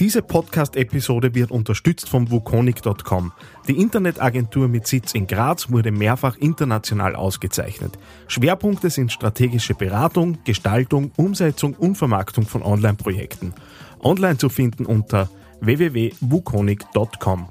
Diese 0.00 0.22
Podcast-Episode 0.22 1.34
wird 1.34 1.50
unterstützt 1.50 2.08
vom 2.08 2.30
Wukonic.com. 2.30 3.32
Die 3.68 3.78
Internetagentur 3.78 4.66
mit 4.68 4.86
Sitz 4.86 5.14
in 5.14 5.26
Graz 5.26 5.70
wurde 5.70 5.92
mehrfach 5.92 6.36
international 6.36 7.14
ausgezeichnet. 7.14 7.98
Schwerpunkte 8.26 8.90
sind 8.90 9.12
strategische 9.12 9.74
Beratung, 9.74 10.38
Gestaltung, 10.44 11.12
Umsetzung 11.16 11.74
und 11.74 11.96
Vermarktung 11.96 12.46
von 12.46 12.62
Online-Projekten. 12.62 13.52
Online 14.00 14.38
zu 14.38 14.48
finden 14.48 14.86
unter 14.86 15.28
www.wukonic.com. 15.60 17.48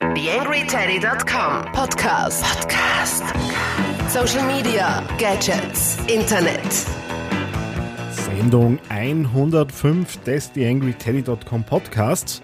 TheAngryTeddy.com 0.00 1.72
Podcast. 1.72 2.44
Podcast. 2.44 3.24
Social 4.08 4.46
Media, 4.46 5.02
Gadgets, 5.18 5.96
Internet. 6.06 7.07
Sendung 8.36 8.78
105 8.90 10.18
des 10.24 10.52
TheAngryTeddy.com 10.52 11.64
Podcasts. 11.64 12.42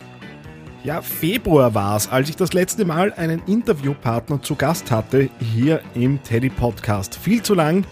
Ja, 0.82 1.02
Februar 1.02 1.74
war 1.74 1.96
es, 1.96 2.08
als 2.08 2.30
ich 2.30 2.36
das 2.36 2.54
letzte 2.54 2.86
Mal 2.86 3.12
einen 3.12 3.42
Interviewpartner 3.46 4.40
zu 4.40 4.54
Gast 4.54 4.90
hatte 4.90 5.28
hier 5.38 5.82
im 5.94 6.22
Teddy 6.22 6.48
Podcast. 6.48 7.14
Viel 7.14 7.42
zu 7.42 7.54
lang, 7.54 7.84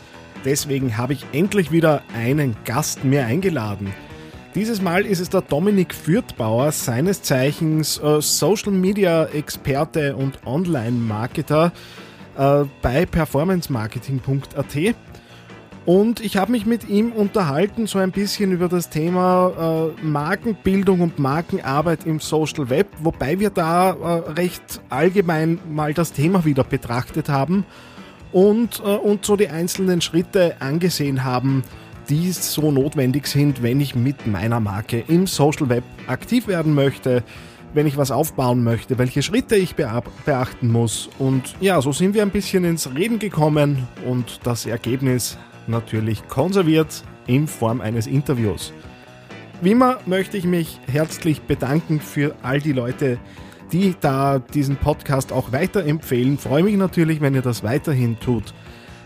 deswegen 0.44 0.96
habe 0.96 1.12
ich 1.12 1.26
endlich 1.32 1.70
wieder 1.70 2.02
einen 2.16 2.56
Gast 2.64 3.04
mehr 3.04 3.26
eingeladen. 3.26 3.92
Dieses 4.54 4.80
Mal 4.80 5.04
ist 5.04 5.20
es 5.20 5.28
der 5.28 5.42
Dominik 5.42 5.94
Fürthbauer, 5.94 6.72
seines 6.72 7.20
Zeichens 7.22 7.98
äh, 7.98 8.22
Social 8.22 8.72
Media 8.72 9.26
Experte 9.26 10.16
und 10.16 10.46
Online-Marketer 10.46 11.72
äh, 12.38 12.64
bei 12.80 13.04
performancemarketing.at. 13.04 14.94
Und 15.84 16.20
ich 16.20 16.36
habe 16.36 16.52
mich 16.52 16.64
mit 16.64 16.88
ihm 16.88 17.10
unterhalten, 17.10 17.88
so 17.88 17.98
ein 17.98 18.12
bisschen 18.12 18.52
über 18.52 18.68
das 18.68 18.88
Thema 18.88 19.90
äh, 19.98 20.04
Markenbildung 20.04 21.00
und 21.00 21.18
Markenarbeit 21.18 22.06
im 22.06 22.20
Social 22.20 22.70
Web, 22.70 22.86
wobei 23.00 23.40
wir 23.40 23.50
da 23.50 23.90
äh, 23.90 24.30
recht 24.30 24.80
allgemein 24.90 25.58
mal 25.68 25.92
das 25.92 26.12
Thema 26.12 26.44
wieder 26.44 26.62
betrachtet 26.62 27.28
haben 27.28 27.64
und, 28.30 28.78
äh, 28.78 28.96
und 28.96 29.24
so 29.24 29.34
die 29.34 29.48
einzelnen 29.48 30.00
Schritte 30.00 30.54
angesehen 30.60 31.24
haben, 31.24 31.64
die 32.08 32.30
so 32.30 32.70
notwendig 32.70 33.26
sind, 33.26 33.64
wenn 33.64 33.80
ich 33.80 33.96
mit 33.96 34.26
meiner 34.28 34.60
Marke 34.60 35.02
im 35.08 35.26
Social 35.26 35.68
Web 35.68 35.84
aktiv 36.06 36.46
werden 36.46 36.74
möchte, 36.74 37.24
wenn 37.74 37.88
ich 37.88 37.96
was 37.96 38.12
aufbauen 38.12 38.62
möchte, 38.62 38.98
welche 38.98 39.22
Schritte 39.22 39.56
ich 39.56 39.74
beachten 39.74 40.68
muss. 40.68 41.08
Und 41.18 41.54
ja, 41.60 41.80
so 41.80 41.90
sind 41.90 42.14
wir 42.14 42.22
ein 42.22 42.30
bisschen 42.30 42.64
ins 42.64 42.94
Reden 42.94 43.18
gekommen 43.18 43.88
und 44.06 44.40
das 44.44 44.66
Ergebnis 44.66 45.38
natürlich 45.66 46.26
konserviert 46.28 47.02
in 47.26 47.46
Form 47.46 47.80
eines 47.80 48.06
Interviews. 48.06 48.72
Wie 49.60 49.70
immer 49.70 49.98
möchte 50.06 50.36
ich 50.36 50.44
mich 50.44 50.80
herzlich 50.90 51.42
bedanken 51.42 52.00
für 52.00 52.34
all 52.42 52.60
die 52.60 52.72
Leute, 52.72 53.18
die 53.70 53.94
da 54.00 54.38
diesen 54.38 54.76
Podcast 54.76 55.32
auch 55.32 55.52
weiterempfehlen. 55.52 56.36
Freue 56.36 56.64
mich 56.64 56.76
natürlich, 56.76 57.20
wenn 57.20 57.34
ihr 57.34 57.42
das 57.42 57.62
weiterhin 57.62 58.18
tut. 58.20 58.52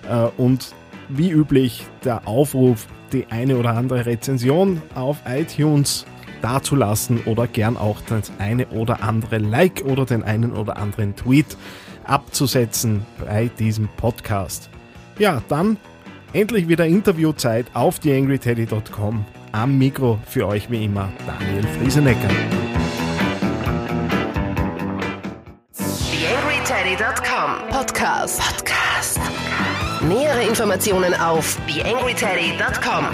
Äh, 0.09 0.29
und 0.37 0.75
wie 1.09 1.31
üblich 1.31 1.87
der 2.05 2.27
Aufruf, 2.27 2.87
die 3.13 3.27
eine 3.29 3.57
oder 3.59 3.77
andere 3.77 4.07
Rezension 4.07 4.83
auf 4.95 5.19
iTunes 5.27 6.07
dazulassen 6.43 7.21
oder 7.25 7.47
gern 7.47 7.77
auch 7.77 8.01
das 8.09 8.33
eine 8.39 8.67
oder 8.69 9.03
andere 9.03 9.39
Like 9.39 9.85
oder 9.85 10.05
den 10.05 10.23
einen 10.23 10.53
oder 10.53 10.77
anderen 10.77 11.15
Tweet 11.17 11.57
abzusetzen 12.05 13.05
bei 13.25 13.51
diesem 13.59 13.89
Podcast. 13.97 14.71
Ja, 15.19 15.43
dann 15.49 15.77
Endlich 16.37 16.69
wieder 16.69 16.85
Interviewzeit 16.85 17.65
auf 17.73 17.99
theangryteddy.com. 17.99 19.25
Am 19.53 19.79
Mikro 19.79 20.19
für 20.29 20.47
euch 20.47 20.71
wie 20.71 20.85
immer 20.85 21.11
Daniel 21.27 21.67
Friesenecker. 21.79 22.29
TheAngryTeddy.com 25.73 27.71
Podcast. 27.71 28.39
Podcast. 28.39 29.19
Nähere 30.07 30.43
Informationen 30.47 31.15
auf 31.15 31.57
TheAngryTeddy.com 31.69 33.07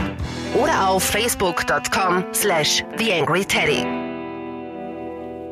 oder 0.61 0.89
auf 0.89 1.05
Facebook.com 1.05 2.25
slash 2.35 2.83
TheAngryTeddy 2.97 4.02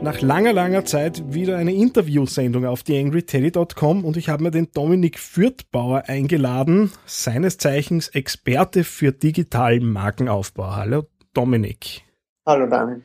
nach 0.03 0.23
langer, 0.23 0.53
langer 0.53 0.85
Zeit 0.85 1.23
wieder 1.33 1.59
eine 1.59 1.75
Interviewsendung 1.75 2.65
auf 2.65 2.83
theangryteddy.com 2.83 4.05
und 4.05 4.17
ich 4.17 4.29
habe 4.29 4.43
mir 4.43 4.51
den 4.51 4.71
Dominik 4.73 5.19
Fürthbauer 5.19 6.05
eingeladen, 6.07 6.91
seines 7.05 7.59
Zeichens 7.59 8.09
Experte 8.09 8.85
für 8.85 9.13
digitalen 9.13 9.93
Markenaufbau. 9.93 10.75
Hallo 10.75 11.05
Dominik. 11.35 12.03
Hallo 12.47 12.67
Daniel. 12.67 13.03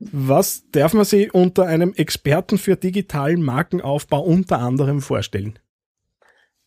Was 0.00 0.64
darf 0.70 0.94
man 0.94 1.04
sich 1.04 1.32
unter 1.34 1.66
einem 1.66 1.92
Experten 1.94 2.58
für 2.58 2.76
digitalen 2.76 3.42
Markenaufbau 3.42 4.20
unter 4.22 4.58
anderem 4.58 5.00
vorstellen? 5.00 5.58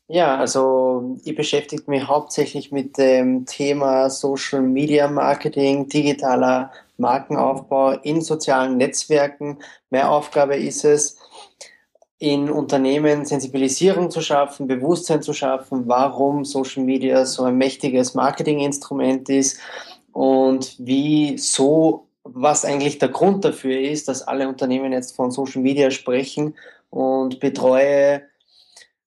Ja, 0.08 0.38
also 0.38 1.18
ich 1.24 1.36
beschäftige 1.36 1.84
mich 1.88 2.08
hauptsächlich 2.08 2.72
mit 2.72 3.00
dem 3.00 3.46
Thema 3.48 4.12
Social 4.12 4.62
Media 4.62 5.08
Marketing, 5.08 5.90
digitaler 5.90 6.72
Markenaufbau 6.98 7.92
in 8.04 8.22
sozialen 8.22 8.78
Netzwerken. 8.78 9.60
Meine 9.90 10.10
Aufgabe 10.10 10.56
ist 10.56 10.86
es, 10.86 11.18
in 12.18 12.50
Unternehmen 12.50 13.26
Sensibilisierung 13.26 14.10
zu 14.10 14.22
schaffen, 14.22 14.68
Bewusstsein 14.68 15.22
zu 15.22 15.34
schaffen, 15.34 15.88
warum 15.88 16.46
Social 16.46 16.84
Media 16.84 17.26
so 17.26 17.44
ein 17.44 17.58
mächtiges 17.58 18.14
Marketinginstrument 18.14 19.30
ist 19.30 19.60
und 20.14 20.76
wie 20.80 21.38
so, 21.38 22.08
was 22.24 22.64
eigentlich 22.64 23.00
der 23.00 23.10
Grund 23.10 23.44
dafür 23.44 23.80
ist, 23.80 24.08
dass 24.08 24.22
alle 24.22 24.48
Unternehmen 24.48 24.94
jetzt 24.94 25.16
von 25.16 25.30
Social 25.30 25.62
Media 25.62 25.92
sprechen 25.92 26.56
und 26.90 27.40
betreue 27.42 28.24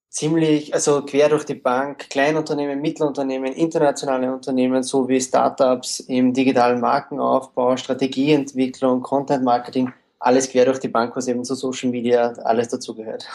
ziemlich, 0.09 0.75
also 0.75 1.03
quer 1.03 1.29
durch 1.29 1.45
die 1.45 1.55
Bank, 1.55 2.11
Kleinunternehmen, 2.11 2.81
Mittelunternehmen, 2.81 3.53
internationale 3.53 4.33
Unternehmen 4.33 4.83
sowie 4.83 5.21
Startups 5.21 6.01
im 6.01 6.33
digitalen 6.33 6.81
Markenaufbau, 6.81 7.77
Strategieentwicklung, 7.77 9.03
Content 9.03 9.45
Marketing, 9.45 9.93
alles 10.19 10.51
quer 10.51 10.65
durch 10.65 10.81
die 10.81 10.89
Bank, 10.89 11.15
was 11.15 11.29
eben 11.29 11.45
zu 11.45 11.55
Social 11.55 11.91
Media 11.91 12.33
alles 12.45 12.69
dazugehört. 12.69 13.29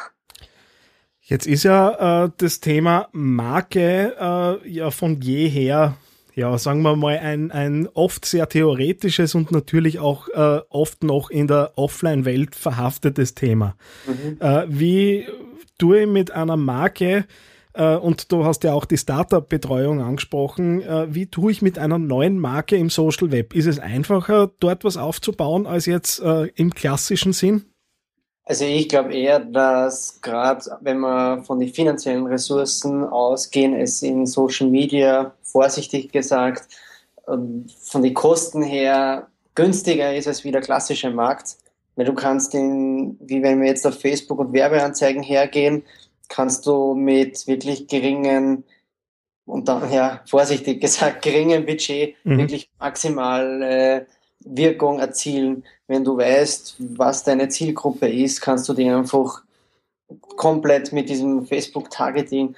Jetzt 1.21 1.47
ist 1.47 1.63
ja 1.63 2.25
äh, 2.25 2.29
das 2.37 2.59
Thema 2.59 3.07
Marke 3.13 4.15
äh, 4.19 4.69
ja 4.69 4.91
von 4.91 5.21
jeher, 5.21 5.95
ja, 6.35 6.57
sagen 6.57 6.81
wir 6.81 6.97
mal, 6.97 7.17
ein, 7.17 7.49
ein 7.51 7.87
oft 7.93 8.25
sehr 8.25 8.49
theoretisches 8.49 9.33
und 9.33 9.49
natürlich 9.49 9.99
auch 9.99 10.27
äh, 10.27 10.59
oft 10.69 11.01
noch 11.03 11.29
in 11.29 11.47
der 11.47 11.71
Offline-Welt 11.75 12.55
verhaftetes 12.55 13.35
Thema. 13.35 13.77
Mhm. 14.05 14.37
Äh, 14.41 14.65
wie 14.67 15.27
tue 15.83 16.03
ich 16.03 16.07
mit 16.07 16.31
einer 16.31 16.55
Marke, 16.55 17.25
äh, 17.73 17.97
und 17.97 18.31
du 18.31 18.45
hast 18.45 18.63
ja 18.63 18.71
auch 18.71 18.85
die 18.85 18.97
Startup-Betreuung 18.97 20.01
angesprochen, 20.01 20.81
äh, 20.81 21.13
wie 21.13 21.25
tue 21.25 21.51
ich 21.51 21.61
mit 21.61 21.77
einer 21.77 21.99
neuen 21.99 22.39
Marke 22.39 22.77
im 22.77 22.89
Social 22.89 23.33
Web? 23.33 23.53
Ist 23.53 23.65
es 23.65 23.79
einfacher, 23.79 24.49
dort 24.61 24.85
was 24.85 24.95
aufzubauen, 24.95 25.67
als 25.67 25.85
jetzt 25.85 26.21
äh, 26.21 26.45
im 26.55 26.73
klassischen 26.73 27.33
Sinn? 27.33 27.65
Also 28.45 28.63
ich 28.63 28.87
glaube 28.87 29.13
eher, 29.13 29.41
dass 29.41 30.21
gerade 30.21 30.63
wenn 30.79 30.99
wir 30.99 31.43
von 31.43 31.59
den 31.59 31.73
finanziellen 31.73 32.27
Ressourcen 32.27 33.03
ausgehen, 33.03 33.73
es 33.73 34.01
in 34.03 34.25
Social 34.25 34.69
Media, 34.69 35.33
vorsichtig 35.41 36.13
gesagt, 36.13 36.69
ähm, 37.27 37.65
von 37.81 38.03
den 38.03 38.13
Kosten 38.13 38.63
her 38.63 39.27
günstiger 39.53 40.15
ist 40.15 40.29
als 40.29 40.45
wie 40.45 40.51
der 40.51 40.61
klassische 40.61 41.09
Markt. 41.09 41.57
Weil 41.95 42.05
du 42.05 42.13
kannst 42.13 42.53
in, 42.55 43.17
wie 43.21 43.43
wenn 43.43 43.61
wir 43.61 43.67
jetzt 43.67 43.85
auf 43.85 43.99
Facebook 43.99 44.39
und 44.39 44.53
Werbeanzeigen 44.53 45.23
hergehen, 45.23 45.83
kannst 46.29 46.65
du 46.65 46.95
mit 46.95 47.45
wirklich 47.47 47.87
geringen 47.87 48.63
und 49.45 49.67
dann, 49.67 49.91
ja, 49.91 50.21
vorsichtig 50.25 50.81
gesagt, 50.81 51.21
geringen 51.21 51.65
Budget 51.65 52.15
mhm. 52.23 52.37
wirklich 52.39 52.69
maximal 52.79 53.61
äh, 53.61 54.05
Wirkung 54.39 54.99
erzielen. 54.99 55.63
Wenn 55.87 56.03
du 56.03 56.17
weißt, 56.17 56.75
was 56.97 57.23
deine 57.23 57.49
Zielgruppe 57.49 58.07
ist, 58.07 58.41
kannst 58.41 58.67
du 58.67 58.73
die 58.73 58.89
einfach 58.89 59.43
komplett 60.35 60.91
mit 60.91 61.09
diesem 61.09 61.45
Facebook-Targeting 61.45 62.55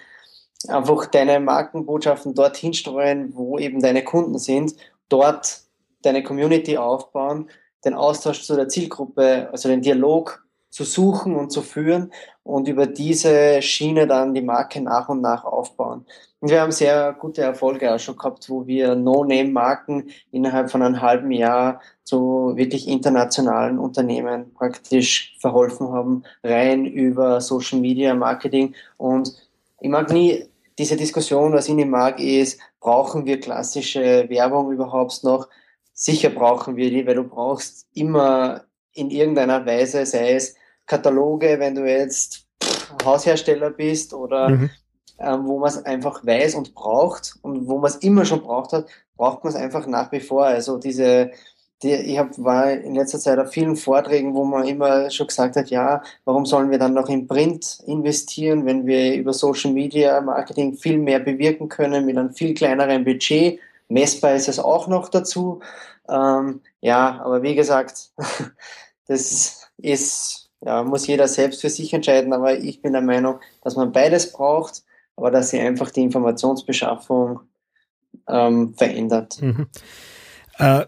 einfach 0.67 1.05
deine 1.05 1.39
Markenbotschaften 1.39 2.33
dorthin 2.33 2.73
streuen, 2.73 3.35
wo 3.35 3.59
eben 3.59 3.81
deine 3.81 4.03
Kunden 4.03 4.39
sind, 4.39 4.75
dort 5.09 5.61
deine 6.01 6.23
Community 6.23 6.77
aufbauen 6.77 7.49
den 7.85 7.93
Austausch 7.93 8.43
zu 8.43 8.55
der 8.55 8.67
Zielgruppe, 8.67 9.49
also 9.51 9.69
den 9.69 9.81
Dialog 9.81 10.45
zu 10.69 10.83
suchen 10.83 11.35
und 11.37 11.51
zu 11.51 11.61
führen 11.61 12.11
und 12.43 12.67
über 12.67 12.85
diese 12.85 13.61
Schiene 13.61 14.07
dann 14.07 14.33
die 14.33 14.41
Marke 14.41 14.81
nach 14.81 15.07
und 15.07 15.21
nach 15.21 15.45
aufbauen. 15.45 16.05
Und 16.41 16.51
wir 16.51 16.59
haben 16.59 16.73
sehr 16.73 17.13
gute 17.13 17.41
Erfolge 17.41 17.93
auch 17.93 17.99
schon 17.99 18.17
gehabt, 18.17 18.49
wo 18.49 18.67
wir 18.67 18.93
No-Name-Marken 18.93 20.09
innerhalb 20.31 20.69
von 20.69 20.81
einem 20.81 21.01
halben 21.01 21.31
Jahr 21.31 21.79
zu 22.03 22.51
wirklich 22.55 22.89
internationalen 22.89 23.79
Unternehmen 23.79 24.53
praktisch 24.53 25.37
verholfen 25.39 25.93
haben, 25.93 26.23
rein 26.43 26.85
über 26.85 27.39
Social 27.39 27.79
Media 27.79 28.13
Marketing. 28.13 28.75
Und 28.97 29.33
ich 29.79 29.89
mag 29.89 30.11
nie 30.11 30.45
diese 30.77 30.97
Diskussion, 30.97 31.53
was 31.53 31.69
ich 31.69 31.73
nicht 31.73 31.89
mag, 31.89 32.19
ist, 32.19 32.59
brauchen 32.81 33.25
wir 33.25 33.39
klassische 33.39 34.27
Werbung 34.29 34.71
überhaupt 34.71 35.23
noch? 35.23 35.47
Sicher 35.95 36.29
brauchen 36.29 36.75
wir 36.75 36.91
die, 36.91 37.07
weil 37.07 37.15
du 37.15 37.23
brauchst 37.23 37.87
immer 37.93 38.65
in 38.93 39.09
irgendeiner 39.09 39.65
Weise, 39.65 40.05
sei 40.05 40.33
es 40.33 40.55
Kataloge, 40.85 41.57
wenn 41.59 41.73
du 41.73 41.89
jetzt 41.89 42.45
Haushersteller 43.03 43.71
bist 43.71 44.13
oder 44.13 44.49
mhm. 44.49 44.69
ähm, 45.19 45.47
wo 45.47 45.57
man 45.57 45.69
es 45.69 45.83
einfach 45.83 46.23
weiß 46.25 46.55
und 46.55 46.75
braucht 46.75 47.37
und 47.41 47.67
wo 47.67 47.79
man 47.79 47.89
es 47.89 47.97
immer 47.97 48.25
schon 48.25 48.41
braucht 48.41 48.73
hat, 48.73 48.87
braucht 49.17 49.43
man 49.43 49.53
es 49.53 49.59
einfach 49.59 49.87
nach 49.87 50.11
wie 50.11 50.19
vor. 50.19 50.45
Also 50.45 50.77
diese, 50.77 51.31
die, 51.81 51.93
ich 51.93 52.19
hab, 52.19 52.37
war 52.37 52.71
in 52.71 52.95
letzter 52.95 53.19
Zeit 53.19 53.39
auf 53.39 53.51
vielen 53.51 53.77
Vorträgen, 53.77 54.35
wo 54.35 54.43
man 54.43 54.67
immer 54.67 55.09
schon 55.09 55.27
gesagt 55.27 55.55
hat, 55.55 55.69
ja, 55.69 56.03
warum 56.25 56.45
sollen 56.45 56.71
wir 56.71 56.77
dann 56.77 56.93
noch 56.93 57.09
in 57.09 57.27
Print 57.27 57.79
investieren, 57.87 58.65
wenn 58.65 58.85
wir 58.85 59.15
über 59.15 59.33
Social 59.33 59.71
Media 59.71 60.19
Marketing 60.21 60.75
viel 60.75 60.97
mehr 60.97 61.19
bewirken 61.19 61.69
können 61.69 62.05
mit 62.05 62.17
einem 62.17 62.33
viel 62.33 62.53
kleineren 62.53 63.05
Budget. 63.05 63.59
Messbar 63.87 64.35
ist 64.35 64.49
es 64.49 64.59
auch 64.59 64.87
noch 64.87 65.09
dazu. 65.09 65.61
Ähm, 66.09 66.61
ja, 66.81 67.21
aber 67.23 67.43
wie 67.43 67.55
gesagt, 67.55 68.11
das 69.07 69.69
ist, 69.77 70.49
ja, 70.61 70.83
muss 70.83 71.07
jeder 71.07 71.27
selbst 71.27 71.61
für 71.61 71.69
sich 71.69 71.93
entscheiden, 71.93 72.33
aber 72.33 72.57
ich 72.57 72.81
bin 72.81 72.93
der 72.93 73.01
Meinung, 73.01 73.39
dass 73.63 73.75
man 73.75 73.91
beides 73.91 74.31
braucht, 74.31 74.83
aber 75.15 75.31
dass 75.31 75.49
sie 75.49 75.59
einfach 75.59 75.91
die 75.91 76.03
Informationsbeschaffung 76.03 77.41
ähm, 78.27 78.73
verändert. 78.75 79.41
Mhm. 79.41 79.67
Äh, 80.57 80.85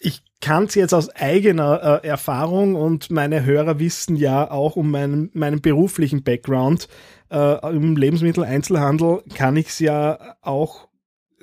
ich 0.00 0.22
kann 0.40 0.64
es 0.64 0.74
jetzt 0.74 0.94
aus 0.94 1.08
eigener 1.10 2.02
äh, 2.04 2.06
Erfahrung 2.06 2.74
und 2.74 3.10
meine 3.10 3.44
Hörer 3.44 3.78
wissen 3.78 4.16
ja 4.16 4.50
auch 4.50 4.76
um 4.76 4.90
meinen, 4.90 5.30
meinen 5.32 5.60
beruflichen 5.60 6.22
Background 6.22 6.88
äh, 7.30 7.74
im 7.74 7.96
Lebensmitteleinzelhandel 7.96 9.22
kann 9.34 9.56
ich 9.56 9.68
es 9.68 9.78
ja 9.78 10.36
auch 10.42 10.88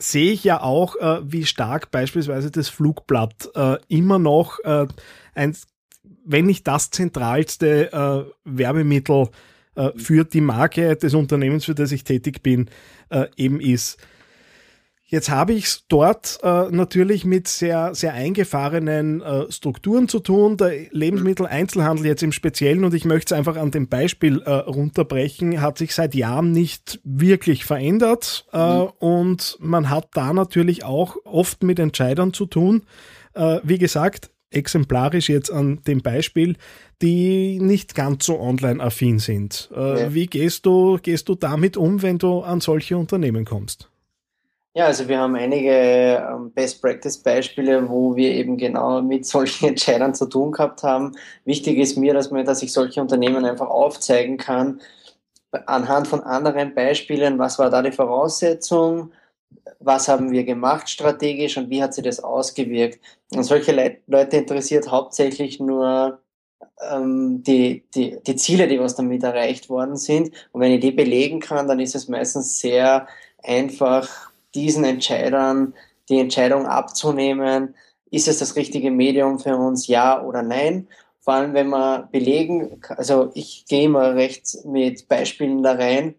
sehe 0.01 0.31
ich 0.31 0.43
ja 0.43 0.61
auch, 0.61 0.95
äh, 0.95 1.19
wie 1.23 1.45
stark 1.45 1.91
beispielsweise 1.91 2.51
das 2.51 2.69
Flugblatt 2.69 3.49
äh, 3.55 3.77
immer 3.87 4.19
noch 4.19 4.59
äh, 4.63 4.87
ein, 5.35 5.55
wenn 6.25 6.45
nicht 6.45 6.67
das 6.67 6.89
zentralste 6.89 7.91
äh, 7.93 8.31
Werbemittel 8.43 9.29
äh, 9.75 9.91
für 9.95 10.25
die 10.25 10.41
Marke 10.41 10.95
des 10.95 11.13
Unternehmens, 11.13 11.65
für 11.65 11.75
das 11.75 11.91
ich 11.91 12.03
tätig 12.03 12.41
bin, 12.41 12.69
äh, 13.09 13.27
eben 13.37 13.61
ist. 13.61 13.97
Jetzt 15.11 15.29
habe 15.29 15.51
ich 15.51 15.65
es 15.65 15.83
dort 15.89 16.39
äh, 16.41 16.71
natürlich 16.71 17.25
mit 17.25 17.49
sehr, 17.49 17.93
sehr 17.93 18.13
eingefahrenen 18.13 19.21
äh, 19.21 19.51
Strukturen 19.51 20.07
zu 20.07 20.21
tun. 20.21 20.55
Der 20.55 20.71
Lebensmitteleinzelhandel 20.91 22.05
jetzt 22.05 22.23
im 22.23 22.31
Speziellen, 22.31 22.85
und 22.85 22.93
ich 22.93 23.03
möchte 23.03 23.33
es 23.33 23.37
einfach 23.37 23.57
an 23.57 23.71
dem 23.71 23.89
Beispiel 23.89 24.41
äh, 24.43 24.49
runterbrechen, 24.49 25.59
hat 25.59 25.77
sich 25.79 25.93
seit 25.93 26.15
Jahren 26.15 26.53
nicht 26.53 27.01
wirklich 27.03 27.65
verändert. 27.65 28.47
Äh, 28.53 28.83
mhm. 28.83 28.89
Und 28.99 29.57
man 29.59 29.89
hat 29.89 30.07
da 30.13 30.31
natürlich 30.31 30.85
auch 30.85 31.17
oft 31.25 31.61
mit 31.61 31.77
Entscheidern 31.77 32.31
zu 32.31 32.45
tun. 32.45 32.83
Äh, 33.33 33.59
wie 33.63 33.79
gesagt, 33.79 34.31
exemplarisch 34.49 35.27
jetzt 35.27 35.51
an 35.51 35.81
dem 35.85 36.01
Beispiel, 36.01 36.55
die 37.01 37.59
nicht 37.59 37.95
ganz 37.95 38.25
so 38.25 38.39
online-affin 38.39 39.19
sind. 39.19 39.69
Äh, 39.75 40.03
ja. 40.03 40.13
Wie 40.13 40.27
gehst 40.27 40.65
du, 40.65 40.99
gehst 41.03 41.27
du 41.27 41.35
damit 41.35 41.75
um, 41.75 42.01
wenn 42.01 42.17
du 42.17 42.39
an 42.39 42.61
solche 42.61 42.95
Unternehmen 42.95 43.43
kommst? 43.43 43.90
Ja, 44.73 44.85
also 44.85 45.07
wir 45.09 45.19
haben 45.19 45.35
einige 45.35 45.69
ähm, 45.69 46.51
Best 46.53 46.81
Practice 46.81 47.17
Beispiele, 47.17 47.89
wo 47.89 48.15
wir 48.15 48.31
eben 48.31 48.55
genau 48.57 49.01
mit 49.01 49.25
solchen 49.25 49.65
Entscheidern 49.69 50.15
zu 50.15 50.27
tun 50.27 50.51
gehabt 50.53 50.83
haben. 50.83 51.11
Wichtig 51.43 51.77
ist 51.77 51.97
mir, 51.97 52.13
dass 52.13 52.31
man, 52.31 52.45
dass 52.45 52.63
ich 52.63 52.71
solche 52.71 53.01
Unternehmen 53.01 53.43
einfach 53.43 53.67
aufzeigen 53.69 54.37
kann, 54.37 54.79
anhand 55.65 56.07
von 56.07 56.21
anderen 56.21 56.73
Beispielen, 56.73 57.37
was 57.37 57.59
war 57.59 57.69
da 57.69 57.81
die 57.81 57.91
Voraussetzung, 57.91 59.11
was 59.79 60.07
haben 60.07 60.31
wir 60.31 60.45
gemacht 60.45 60.89
strategisch 60.89 61.57
und 61.57 61.69
wie 61.69 61.83
hat 61.83 61.93
sich 61.93 62.05
das 62.05 62.21
ausgewirkt. 62.23 62.99
Und 63.33 63.43
solche 63.43 63.73
Le 63.73 63.97
Leute 64.07 64.37
interessiert 64.37 64.89
hauptsächlich 64.89 65.59
nur 65.59 66.21
ähm, 66.89 67.43
die, 67.43 67.83
die, 67.93 68.19
die 68.25 68.35
Ziele, 68.37 68.67
die 68.67 68.79
was 68.79 68.95
damit 68.95 69.23
erreicht 69.23 69.69
worden 69.69 69.97
sind. 69.97 70.31
Und 70.53 70.61
wenn 70.61 70.71
ich 70.71 70.79
die 70.79 70.91
belegen 70.91 71.41
kann, 71.41 71.67
dann 71.67 71.79
ist 71.81 71.95
es 71.95 72.07
meistens 72.07 72.59
sehr 72.59 73.07
einfach, 73.43 74.30
diesen 74.55 74.83
Entscheidern 74.83 75.73
die 76.09 76.19
Entscheidung 76.19 76.65
abzunehmen, 76.65 77.75
ist 78.09 78.27
es 78.27 78.39
das 78.39 78.55
richtige 78.55 78.91
Medium 78.91 79.39
für 79.39 79.55
uns, 79.55 79.87
ja 79.87 80.21
oder 80.21 80.41
nein. 80.41 80.87
Vor 81.21 81.35
allem, 81.35 81.53
wenn 81.53 81.67
man 81.67 82.09
belegen, 82.11 82.81
also 82.89 83.31
ich 83.33 83.65
gehe 83.67 83.85
immer 83.85 84.15
recht 84.15 84.65
mit 84.65 85.07
Beispielen 85.07 85.63
da 85.63 85.73
rein, 85.73 86.15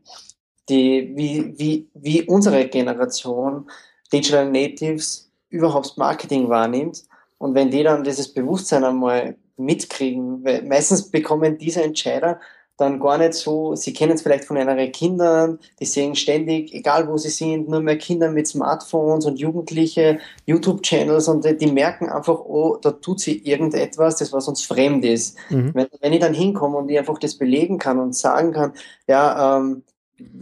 die, 0.68 1.12
wie, 1.14 1.58
wie, 1.58 1.88
wie 1.94 2.22
unsere 2.22 2.68
Generation 2.68 3.70
Digital 4.12 4.50
Natives 4.50 5.30
überhaupt 5.48 5.98
Marketing 5.98 6.48
wahrnimmt. 6.48 7.02
Und 7.38 7.54
wenn 7.54 7.70
die 7.70 7.82
dann 7.82 8.04
dieses 8.04 8.32
Bewusstsein 8.32 8.84
einmal 8.84 9.36
mitkriegen, 9.56 10.44
weil 10.44 10.62
meistens 10.62 11.10
bekommen 11.10 11.58
diese 11.58 11.82
Entscheider 11.82 12.40
dann 12.76 13.00
gar 13.00 13.18
nicht 13.18 13.34
so, 13.34 13.76
sie 13.76 13.92
kennen 13.92 14.12
es 14.12 14.22
vielleicht 14.22 14.44
von 14.44 14.56
ihren 14.56 14.92
Kindern, 14.92 15.58
die 15.78 15.84
sehen 15.84 16.14
ständig, 16.14 16.74
egal 16.74 17.08
wo 17.08 17.18
sie 17.18 17.28
sind, 17.28 17.68
nur 17.68 17.80
mehr 17.80 17.98
Kinder 17.98 18.30
mit 18.30 18.48
Smartphones 18.48 19.26
und 19.26 19.38
Jugendliche, 19.38 20.18
YouTube-Channels 20.46 21.28
und 21.28 21.44
die 21.44 21.70
merken 21.70 22.08
einfach, 22.08 22.40
oh, 22.40 22.78
da 22.80 22.92
tut 22.92 23.20
sie 23.20 23.38
irgendetwas, 23.38 24.16
das 24.16 24.32
was 24.32 24.48
uns 24.48 24.62
fremd 24.64 25.04
ist. 25.04 25.36
Mhm. 25.50 25.72
Wenn, 25.74 25.86
wenn 26.00 26.12
ich 26.12 26.20
dann 26.20 26.34
hinkomme 26.34 26.78
und 26.78 26.90
ich 26.90 26.98
einfach 26.98 27.18
das 27.18 27.36
belegen 27.36 27.78
kann 27.78 28.00
und 28.00 28.16
sagen 28.16 28.52
kann, 28.52 28.72
ja, 29.06 29.58
ähm, 29.58 29.82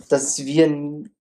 dass 0.09 0.45
wir 0.45 0.69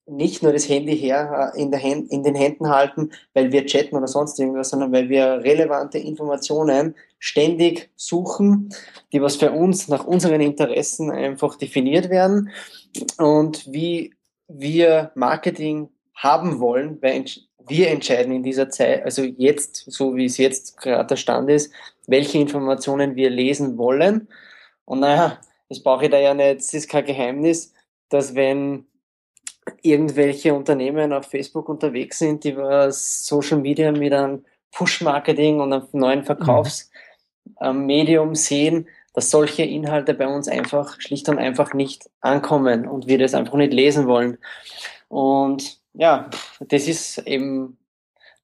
nicht 0.05 0.43
nur 0.43 0.51
das 0.51 0.67
Handy 0.67 0.97
her 0.97 1.53
äh, 1.55 1.61
in, 1.61 1.71
Hand, 1.71 2.11
in 2.11 2.23
den 2.23 2.35
Händen 2.35 2.69
halten, 2.69 3.11
weil 3.33 3.51
wir 3.51 3.65
chatten 3.65 3.95
oder 3.95 4.07
sonst 4.07 4.39
irgendwas, 4.39 4.69
sondern 4.69 4.91
weil 4.91 5.09
wir 5.09 5.43
relevante 5.43 5.97
Informationen 5.97 6.95
ständig 7.19 7.89
suchen, 7.95 8.69
die 9.13 9.21
was 9.21 9.35
für 9.35 9.51
uns 9.51 9.87
nach 9.87 10.05
unseren 10.05 10.41
Interessen 10.41 11.11
einfach 11.11 11.55
definiert 11.55 12.09
werden 12.09 12.49
und 13.17 13.71
wie 13.71 14.15
wir 14.47 15.11
Marketing 15.15 15.89
haben 16.15 16.59
wollen, 16.59 17.01
weil 17.01 17.25
wir 17.67 17.89
entscheiden 17.89 18.33
in 18.33 18.43
dieser 18.43 18.69
Zeit, 18.69 19.03
also 19.05 19.23
jetzt, 19.23 19.83
so 19.87 20.15
wie 20.15 20.25
es 20.25 20.37
jetzt 20.37 20.77
gerade 20.77 21.07
der 21.07 21.15
Stand 21.17 21.49
ist, 21.49 21.71
welche 22.07 22.39
Informationen 22.39 23.15
wir 23.15 23.29
lesen 23.29 23.77
wollen. 23.77 24.27
Und 24.85 25.01
naja, 25.01 25.39
das 25.69 25.83
brauche 25.83 26.05
ich 26.05 26.11
da 26.11 26.17
ja 26.17 26.33
nicht, 26.33 26.59
das 26.59 26.73
ist 26.73 26.89
kein 26.89 27.05
Geheimnis, 27.05 27.73
dass 28.09 28.35
wenn 28.35 28.85
irgendwelche 29.81 30.53
Unternehmen 30.53 31.13
auf 31.13 31.27
Facebook 31.27 31.69
unterwegs 31.69 32.19
sind, 32.19 32.43
die 32.43 32.57
was 32.57 33.25
Social 33.25 33.59
Media 33.59 33.91
mit 33.91 34.13
einem 34.13 34.43
Push-Marketing 34.71 35.59
und 35.59 35.73
einem 35.73 35.87
neuen 35.91 36.23
Verkaufsmedium 36.23 38.29
mhm. 38.29 38.35
sehen, 38.35 38.87
dass 39.13 39.31
solche 39.31 39.63
Inhalte 39.63 40.13
bei 40.13 40.27
uns 40.27 40.47
einfach 40.47 40.99
schlicht 40.99 41.27
und 41.29 41.39
einfach 41.39 41.73
nicht 41.73 42.09
ankommen 42.21 42.87
und 42.87 43.07
wir 43.07 43.17
das 43.17 43.33
einfach 43.33 43.55
nicht 43.55 43.73
lesen 43.73 44.07
wollen. 44.07 44.37
Und 45.07 45.79
ja, 45.93 46.29
das 46.59 46.87
ist 46.87 47.17
eben 47.19 47.77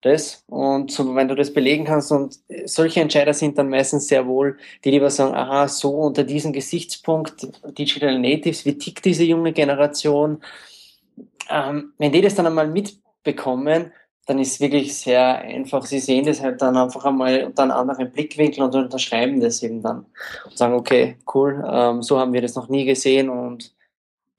das. 0.06 0.44
Und 0.48 0.92
so, 0.92 1.16
wenn 1.16 1.28
du 1.28 1.36
das 1.36 1.54
belegen 1.54 1.86
kannst 1.86 2.12
und 2.12 2.40
solche 2.66 3.02
Entscheider 3.02 3.34
sind 3.34 3.58
dann 3.58 3.70
meistens 3.70 4.08
sehr 4.08 4.28
wohl, 4.28 4.58
die 4.84 4.92
lieber 4.92 5.10
sagen, 5.10 5.34
aha, 5.34 5.68
so 5.68 5.92
unter 5.92 6.24
diesem 6.24 6.54
Gesichtspunkt 6.54 7.48
Digital 7.78 8.20
Natives, 8.20 8.66
wie 8.66 8.78
tickt 8.78 9.06
diese 9.06 9.24
junge 9.24 9.54
Generation? 9.54 10.42
ähm, 11.50 11.94
wenn 11.98 12.12
die 12.12 12.22
das 12.22 12.36
dann 12.36 12.48
einmal 12.48 12.68
mitbekommen, 12.68 13.92
dann 14.26 14.40
ist 14.40 14.54
es 14.54 14.60
wirklich 14.60 14.98
sehr 14.98 15.38
einfach. 15.40 15.86
Sie 15.86 16.00
sehen 16.00 16.26
das 16.26 16.42
halt 16.42 16.62
dann 16.62 16.78
einfach 16.78 17.06
einmal 17.06 17.44
unter 17.44 17.64
einem 17.64 17.74
anderen 17.74 18.12
Blickwinkel 18.12 18.64
und 18.64 18.74
unterschreiben 18.74 19.40
das 19.40 19.62
eben 19.62 19.82
dann 19.84 20.06
und 20.46 20.58
sagen, 20.58 20.74
okay, 20.74 21.18
cool, 21.34 21.64
ähm, 21.68 22.02
so 22.02 22.20
haben 22.20 22.34
wir 22.34 22.42
das 22.42 22.56
noch 22.56 22.68
nie 22.68 22.86
gesehen 22.86 23.30
und 23.30 23.76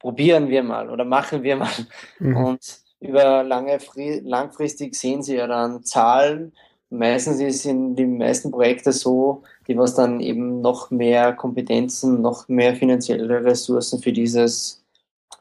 probieren 0.01 0.49
wir 0.49 0.63
mal 0.63 0.91
oder 0.91 1.05
machen 1.05 1.43
wir 1.43 1.57
mal. 1.57 1.71
Mhm. 2.19 2.37
Und 2.37 2.86
über 3.01 3.43
lange, 3.43 3.79
langfristig 4.23 4.95
sehen 4.95 5.23
sie 5.23 5.37
ja 5.37 5.47
dann 5.47 5.85
Zahlen. 5.85 6.53
Meistens 6.89 7.41
ist 7.41 7.67
in 7.67 7.97
den 7.97 8.17
meisten 8.19 8.51
Projekten 8.51 8.93
so, 8.93 9.43
die 9.67 9.77
was 9.77 9.95
dann 9.95 10.21
eben 10.21 10.61
noch 10.61 10.91
mehr 10.91 11.33
Kompetenzen, 11.33 12.23
noch 12.23 12.49
mehr 12.49 12.77
finanzielle 12.77 13.45
Ressourcen 13.45 14.01
für 14.01 14.13
dieses 14.13 14.85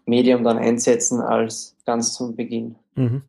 Medium 0.05 0.43
dann 0.43 0.57
einsetzen 0.57 1.21
als 1.21 1.75
ganz 1.85 2.13
zum 2.13 2.35
Beginn. 2.35 2.75
Mhm. 2.95 3.21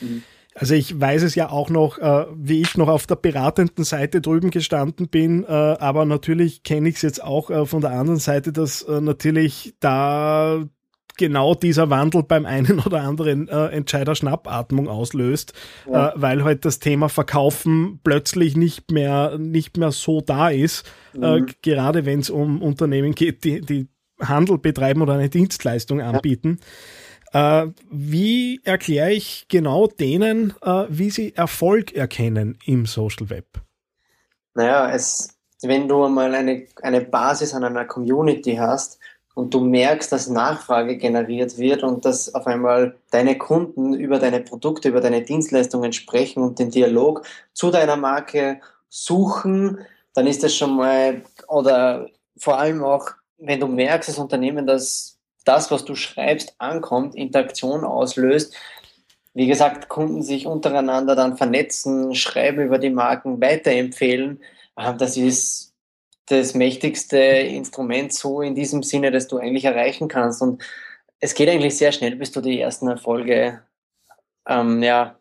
Mhm. 0.00 0.22
Also 0.54 0.74
ich 0.74 0.98
weiß 0.98 1.22
es 1.22 1.36
ja 1.36 1.50
auch 1.50 1.70
noch, 1.70 1.98
äh, 1.98 2.26
wie 2.34 2.62
ich 2.62 2.76
noch 2.76 2.88
auf 2.88 3.06
der 3.06 3.14
beratenden 3.14 3.84
Seite 3.84 4.20
drüben 4.20 4.50
gestanden 4.50 5.08
bin, 5.08 5.44
äh, 5.44 5.46
aber 5.46 6.04
natürlich 6.04 6.64
kenne 6.64 6.88
ich 6.88 6.96
es 6.96 7.02
jetzt 7.02 7.22
auch 7.22 7.50
äh, 7.50 7.64
von 7.64 7.80
der 7.80 7.92
anderen 7.92 8.18
Seite, 8.18 8.52
dass 8.52 8.84
natürlich 8.88 9.74
da 9.78 10.64
genau 11.18 11.54
dieser 11.54 11.90
Wandel 11.90 12.22
beim 12.22 12.46
einen 12.46 12.80
oder 12.80 13.02
anderen 13.02 13.48
äh, 13.48 13.66
Entscheider 13.66 14.14
Schnappatmung 14.14 14.88
auslöst, 14.88 15.52
ja. 15.90 16.10
äh, 16.10 16.12
weil 16.14 16.44
halt 16.44 16.64
das 16.64 16.78
Thema 16.78 17.08
Verkaufen 17.08 18.00
plötzlich 18.02 18.56
nicht 18.56 18.90
mehr 18.90 19.36
nicht 19.38 19.76
mehr 19.76 19.92
so 19.92 20.20
da 20.20 20.48
ist, 20.48 20.90
äh, 21.14 21.18
mhm. 21.18 21.46
äh, 21.48 21.52
gerade 21.62 22.06
wenn 22.06 22.20
es 22.20 22.30
um 22.30 22.62
Unternehmen 22.62 23.14
geht, 23.14 23.44
die, 23.44 23.60
die 23.60 23.88
Handel 24.20 24.58
betreiben 24.58 25.02
oder 25.02 25.14
eine 25.14 25.28
Dienstleistung 25.28 26.00
anbieten. 26.00 26.58
Äh, 27.32 27.66
wie 27.90 28.60
erkläre 28.64 29.12
ich 29.12 29.46
genau 29.48 29.86
denen, 29.86 30.54
äh, 30.62 30.86
wie 30.88 31.10
sie 31.10 31.34
Erfolg 31.34 31.92
erkennen 31.92 32.58
im 32.64 32.86
Social 32.86 33.28
Web? 33.30 33.60
Naja, 34.54 34.90
es, 34.92 35.36
wenn 35.62 35.88
du 35.88 36.04
einmal 36.04 36.34
eine, 36.34 36.66
eine 36.82 37.02
Basis 37.02 37.54
an 37.54 37.64
einer 37.64 37.84
Community 37.84 38.56
hast 38.56 38.98
und 39.38 39.54
du 39.54 39.60
merkst, 39.60 40.10
dass 40.10 40.28
Nachfrage 40.28 40.96
generiert 40.96 41.58
wird 41.58 41.84
und 41.84 42.04
dass 42.04 42.34
auf 42.34 42.48
einmal 42.48 42.96
deine 43.12 43.38
Kunden 43.38 43.94
über 43.94 44.18
deine 44.18 44.40
Produkte, 44.40 44.88
über 44.88 45.00
deine 45.00 45.22
Dienstleistungen 45.22 45.92
sprechen 45.92 46.42
und 46.42 46.58
den 46.58 46.72
Dialog 46.72 47.24
zu 47.52 47.70
deiner 47.70 47.94
Marke 47.94 48.60
suchen, 48.88 49.78
dann 50.12 50.26
ist 50.26 50.42
das 50.42 50.56
schon 50.56 50.74
mal, 50.74 51.22
oder 51.46 52.08
vor 52.36 52.58
allem 52.58 52.82
auch, 52.82 53.10
wenn 53.38 53.60
du 53.60 53.68
merkst, 53.68 54.08
das 54.08 54.18
Unternehmen, 54.18 54.66
dass 54.66 55.18
das, 55.44 55.70
was 55.70 55.84
du 55.84 55.94
schreibst, 55.94 56.56
ankommt, 56.58 57.14
Interaktion 57.14 57.84
auslöst. 57.84 58.56
Wie 59.34 59.46
gesagt, 59.46 59.88
Kunden 59.88 60.24
sich 60.24 60.48
untereinander 60.48 61.14
dann 61.14 61.36
vernetzen, 61.36 62.12
schreiben 62.16 62.64
über 62.64 62.78
die 62.78 62.90
Marken, 62.90 63.40
weiterempfehlen. 63.40 64.40
Ähm, 64.76 64.98
das 64.98 65.16
ist 65.16 65.67
das 66.28 66.54
mächtigste 66.54 67.16
Instrument 67.16 68.12
so 68.12 68.42
in 68.42 68.54
diesem 68.54 68.82
Sinne, 68.82 69.10
das 69.10 69.28
du 69.28 69.38
eigentlich 69.38 69.64
erreichen 69.64 70.08
kannst. 70.08 70.42
Und 70.42 70.62
es 71.20 71.34
geht 71.34 71.48
eigentlich 71.48 71.76
sehr 71.76 71.92
schnell, 71.92 72.16
bis 72.16 72.32
du 72.32 72.40
die 72.40 72.60
ersten 72.60 72.88
Erfolge, 72.88 73.60
ähm, 74.46 74.82
ja, 74.82 75.18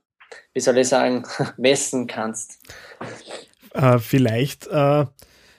wie 0.53 0.59
soll 0.59 0.77
ich 0.77 0.87
sagen, 0.87 1.23
messen 1.57 2.07
kannst. 2.07 2.59
Äh, 3.73 3.99
vielleicht 3.99 4.67
äh, 4.67 5.05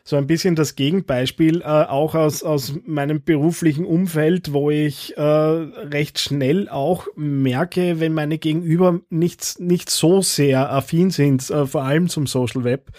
so 0.04 0.16
ein 0.16 0.26
bisschen 0.26 0.54
das 0.54 0.74
Gegenbeispiel, 0.74 1.60
äh, 1.60 1.64
auch 1.64 2.14
aus, 2.14 2.42
aus 2.42 2.74
meinem 2.86 3.22
beruflichen 3.22 3.84
Umfeld, 3.84 4.52
wo 4.52 4.70
ich 4.70 5.16
äh, 5.16 5.22
recht 5.22 6.18
schnell 6.18 6.68
auch 6.68 7.06
merke, 7.14 8.00
wenn 8.00 8.14
meine 8.14 8.38
Gegenüber 8.38 9.00
nicht, 9.10 9.60
nicht 9.60 9.90
so 9.90 10.22
sehr 10.22 10.72
affin 10.72 11.10
sind, 11.10 11.48
äh, 11.50 11.66
vor 11.66 11.82
allem 11.84 12.08
zum 12.08 12.26
Social 12.26 12.64
Web. 12.64 12.90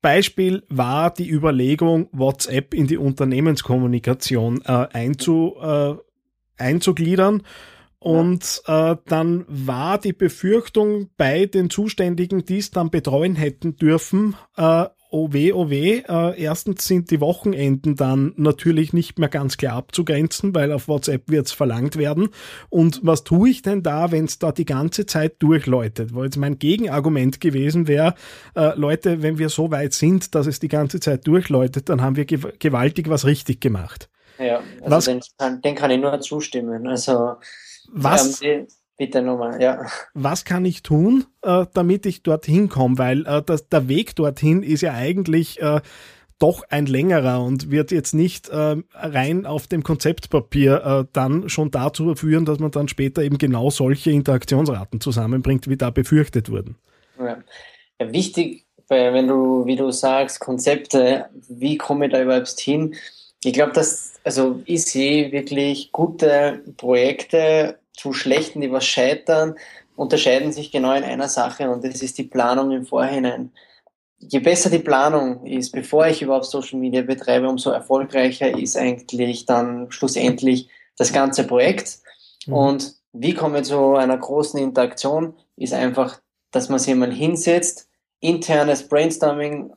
Beispiel 0.00 0.62
war 0.68 1.12
die 1.12 1.28
Überlegung, 1.30 2.08
WhatsApp 2.12 2.74
in 2.74 2.86
die 2.86 2.96
Unternehmenskommunikation 2.96 4.62
äh, 4.64 4.86
einzu, 4.92 5.56
äh, 5.60 5.94
einzugliedern. 6.56 7.42
Und 7.98 8.62
äh, 8.66 8.96
dann 9.06 9.44
war 9.46 9.98
die 9.98 10.14
Befürchtung 10.14 11.10
bei 11.18 11.44
den 11.44 11.68
Zuständigen, 11.68 12.46
die 12.46 12.58
es 12.58 12.70
dann 12.70 12.90
betreuen 12.90 13.36
hätten 13.36 13.76
dürfen, 13.76 14.36
äh, 14.56 14.86
oh 15.10 15.32
weh, 15.32 15.52
oh 15.52 15.70
weh. 15.70 16.02
Äh, 16.08 16.40
erstens 16.40 16.86
sind 16.86 17.10
die 17.10 17.20
Wochenenden 17.20 17.96
dann 17.96 18.32
natürlich 18.36 18.92
nicht 18.92 19.18
mehr 19.18 19.28
ganz 19.28 19.56
klar 19.56 19.74
abzugrenzen, 19.74 20.54
weil 20.54 20.72
auf 20.72 20.88
WhatsApp 20.88 21.28
wird 21.28 21.46
es 21.46 21.52
verlangt 21.52 21.96
werden. 21.96 22.28
Und 22.68 23.00
was 23.02 23.24
tue 23.24 23.50
ich 23.50 23.62
denn 23.62 23.82
da, 23.82 24.12
wenn 24.12 24.24
es 24.24 24.38
da 24.38 24.52
die 24.52 24.64
ganze 24.64 25.06
Zeit 25.06 25.34
durchläutet? 25.40 26.14
Wo 26.14 26.24
jetzt 26.24 26.36
mein 26.36 26.58
Gegenargument 26.58 27.40
gewesen 27.40 27.88
wäre, 27.88 28.14
äh, 28.54 28.74
Leute, 28.76 29.22
wenn 29.22 29.38
wir 29.38 29.48
so 29.48 29.70
weit 29.70 29.92
sind, 29.92 30.34
dass 30.34 30.46
es 30.46 30.60
die 30.60 30.68
ganze 30.68 31.00
Zeit 31.00 31.26
durchläutet, 31.26 31.88
dann 31.88 32.02
haben 32.02 32.16
wir 32.16 32.24
gew 32.24 32.40
gewaltig 32.58 33.08
was 33.08 33.26
richtig 33.26 33.60
gemacht. 33.60 34.08
Ja, 34.38 34.62
also 34.82 34.96
was, 34.96 35.04
den, 35.04 35.20
kann, 35.38 35.60
den 35.60 35.74
kann 35.74 35.90
ich 35.90 36.00
nur 36.00 36.18
zustimmen. 36.20 36.86
Also 36.86 37.34
was, 37.92 38.40
ähm, 38.42 38.66
Bitte 39.00 39.22
nochmal, 39.22 39.62
ja. 39.62 39.86
Was 40.12 40.44
kann 40.44 40.66
ich 40.66 40.82
tun, 40.82 41.24
äh, 41.40 41.64
damit 41.72 42.04
ich 42.04 42.22
dorthin 42.22 42.68
komme? 42.68 42.98
Weil 42.98 43.24
äh, 43.24 43.40
das, 43.40 43.66
der 43.66 43.88
Weg 43.88 44.14
dorthin 44.14 44.62
ist 44.62 44.82
ja 44.82 44.92
eigentlich 44.92 45.58
äh, 45.62 45.80
doch 46.38 46.64
ein 46.68 46.84
längerer 46.84 47.42
und 47.42 47.70
wird 47.70 47.92
jetzt 47.92 48.12
nicht 48.12 48.50
äh, 48.50 48.76
rein 48.92 49.46
auf 49.46 49.66
dem 49.68 49.84
Konzeptpapier 49.84 50.84
äh, 50.84 51.04
dann 51.14 51.48
schon 51.48 51.70
dazu 51.70 52.14
führen, 52.14 52.44
dass 52.44 52.58
man 52.58 52.72
dann 52.72 52.88
später 52.88 53.22
eben 53.22 53.38
genau 53.38 53.70
solche 53.70 54.10
Interaktionsraten 54.10 55.00
zusammenbringt, 55.00 55.66
wie 55.66 55.78
da 55.78 55.88
befürchtet 55.88 56.50
wurden. 56.50 56.76
Ja. 57.18 57.38
ja 57.98 58.12
wichtig, 58.12 58.66
wenn 58.90 59.28
du, 59.28 59.64
wie 59.64 59.76
du 59.76 59.90
sagst, 59.92 60.40
Konzepte, 60.40 61.30
wie 61.48 61.78
komme 61.78 62.04
ich 62.04 62.12
da 62.12 62.20
überhaupt 62.20 62.60
hin? 62.60 62.94
Ich 63.42 63.54
glaube, 63.54 63.72
dass, 63.72 64.20
also 64.24 64.60
ich 64.66 64.84
sehe 64.84 65.32
wirklich 65.32 65.90
gute 65.90 66.62
Projekte 66.76 67.78
zu 68.00 68.12
schlechten, 68.14 68.60
die 68.60 68.72
was 68.72 68.86
scheitern, 68.86 69.56
unterscheiden 69.94 70.52
sich 70.52 70.72
genau 70.72 70.92
in 70.94 71.04
einer 71.04 71.28
Sache 71.28 71.70
und 71.70 71.84
das 71.84 72.00
ist 72.00 72.16
die 72.16 72.24
Planung 72.24 72.70
im 72.70 72.86
Vorhinein. 72.86 73.52
Je 74.18 74.38
besser 74.38 74.70
die 74.70 74.78
Planung 74.78 75.44
ist, 75.44 75.72
bevor 75.72 76.06
ich 76.06 76.22
überhaupt 76.22 76.46
Social 76.46 76.78
Media 76.78 77.02
betreibe, 77.02 77.48
umso 77.48 77.70
erfolgreicher 77.70 78.56
ist 78.56 78.76
eigentlich 78.76 79.44
dann 79.44 79.90
schlussendlich 79.90 80.68
das 80.96 81.12
ganze 81.12 81.44
Projekt. 81.44 81.98
Mhm. 82.46 82.52
Und 82.52 82.94
wie 83.12 83.34
komme 83.34 83.60
ich 83.60 83.66
zu 83.66 83.96
einer 83.96 84.16
großen 84.16 84.58
Interaktion, 84.60 85.34
ist 85.56 85.74
einfach, 85.74 86.20
dass 86.52 86.68
man 86.68 86.78
sich 86.78 86.94
mal 86.94 87.12
hinsetzt, 87.12 87.88
internes 88.20 88.88
Brainstorming 88.88 89.72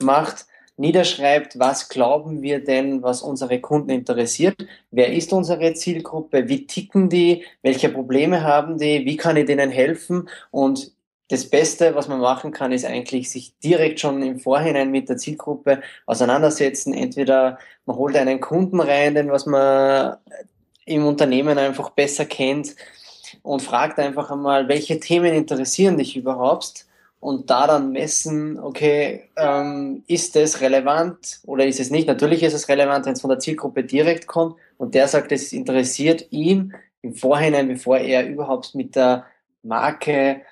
macht, 0.00 0.46
niederschreibt, 0.76 1.58
was 1.58 1.88
glauben 1.88 2.42
wir 2.42 2.62
denn, 2.64 3.02
was 3.02 3.22
unsere 3.22 3.60
Kunden 3.60 3.90
interessiert, 3.90 4.56
wer 4.90 5.12
ist 5.12 5.32
unsere 5.32 5.74
Zielgruppe, 5.74 6.48
wie 6.48 6.66
ticken 6.66 7.08
die, 7.08 7.44
welche 7.62 7.88
Probleme 7.88 8.42
haben 8.42 8.78
die, 8.78 9.04
wie 9.04 9.16
kann 9.16 9.36
ich 9.36 9.46
denen 9.46 9.70
helfen? 9.70 10.28
Und 10.50 10.92
das 11.28 11.48
Beste, 11.48 11.94
was 11.94 12.08
man 12.08 12.20
machen 12.20 12.50
kann, 12.52 12.72
ist 12.72 12.84
eigentlich 12.84 13.30
sich 13.30 13.58
direkt 13.60 14.00
schon 14.00 14.22
im 14.22 14.38
Vorhinein 14.38 14.90
mit 14.90 15.08
der 15.08 15.16
Zielgruppe 15.16 15.80
auseinandersetzen. 16.06 16.92
Entweder 16.92 17.58
man 17.86 17.96
holt 17.96 18.16
einen 18.16 18.40
Kunden 18.40 18.80
rein, 18.80 19.14
den 19.14 19.30
was 19.30 19.46
man 19.46 20.16
im 20.84 21.06
Unternehmen 21.06 21.56
einfach 21.56 21.90
besser 21.90 22.26
kennt 22.26 22.76
und 23.42 23.62
fragt 23.62 23.98
einfach 23.98 24.30
einmal, 24.30 24.68
welche 24.68 25.00
Themen 25.00 25.32
interessieren 25.32 25.96
dich 25.96 26.16
überhaupt 26.16 26.86
und 27.24 27.48
da 27.48 27.66
dann 27.66 27.92
messen, 27.92 28.58
okay, 28.58 29.30
ähm, 29.36 30.04
ist 30.06 30.36
es 30.36 30.60
relevant 30.60 31.40
oder 31.46 31.64
ist 31.64 31.80
es 31.80 31.90
nicht? 31.90 32.06
Natürlich 32.06 32.42
ist 32.42 32.52
es 32.52 32.68
relevant, 32.68 33.06
wenn 33.06 33.14
es 33.14 33.22
von 33.22 33.30
der 33.30 33.38
Zielgruppe 33.38 33.82
direkt 33.82 34.26
kommt 34.26 34.56
und 34.76 34.94
der 34.94 35.08
sagt, 35.08 35.32
es 35.32 35.54
interessiert 35.54 36.30
ihn 36.32 36.74
im 37.00 37.14
Vorhinein, 37.14 37.68
bevor 37.68 37.96
er 37.96 38.28
überhaupt 38.28 38.74
mit 38.74 38.94
der 38.94 39.24
Marke 39.62 40.42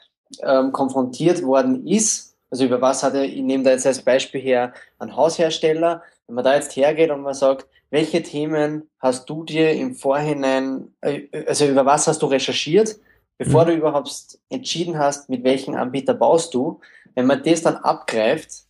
ähm, 0.40 0.72
konfrontiert 0.72 1.42
worden 1.42 1.86
ist. 1.86 2.38
Also 2.48 2.64
über 2.64 2.80
was 2.80 3.02
hat 3.02 3.16
er, 3.16 3.24
ich 3.24 3.42
nehme 3.42 3.64
da 3.64 3.72
jetzt 3.72 3.86
als 3.86 4.00
Beispiel 4.00 4.40
her 4.40 4.72
einen 4.98 5.14
Haushersteller, 5.14 6.02
wenn 6.26 6.36
man 6.36 6.44
da 6.44 6.54
jetzt 6.54 6.74
hergeht 6.74 7.10
und 7.10 7.20
man 7.20 7.34
sagt, 7.34 7.66
welche 7.90 8.22
Themen 8.22 8.88
hast 8.98 9.28
du 9.28 9.44
dir 9.44 9.72
im 9.72 9.94
Vorhinein, 9.94 10.94
äh, 11.02 11.24
also 11.46 11.66
über 11.66 11.84
was 11.84 12.06
hast 12.06 12.22
du 12.22 12.26
recherchiert? 12.28 12.96
Bevor 13.38 13.64
mhm. 13.64 13.68
du 13.68 13.74
überhaupt 13.76 14.38
entschieden 14.48 14.98
hast, 14.98 15.28
mit 15.28 15.44
welchem 15.44 15.74
Anbieter 15.74 16.14
baust 16.14 16.54
du, 16.54 16.80
wenn 17.14 17.26
man 17.26 17.42
das 17.42 17.62
dann 17.62 17.76
abgreift, 17.76 18.64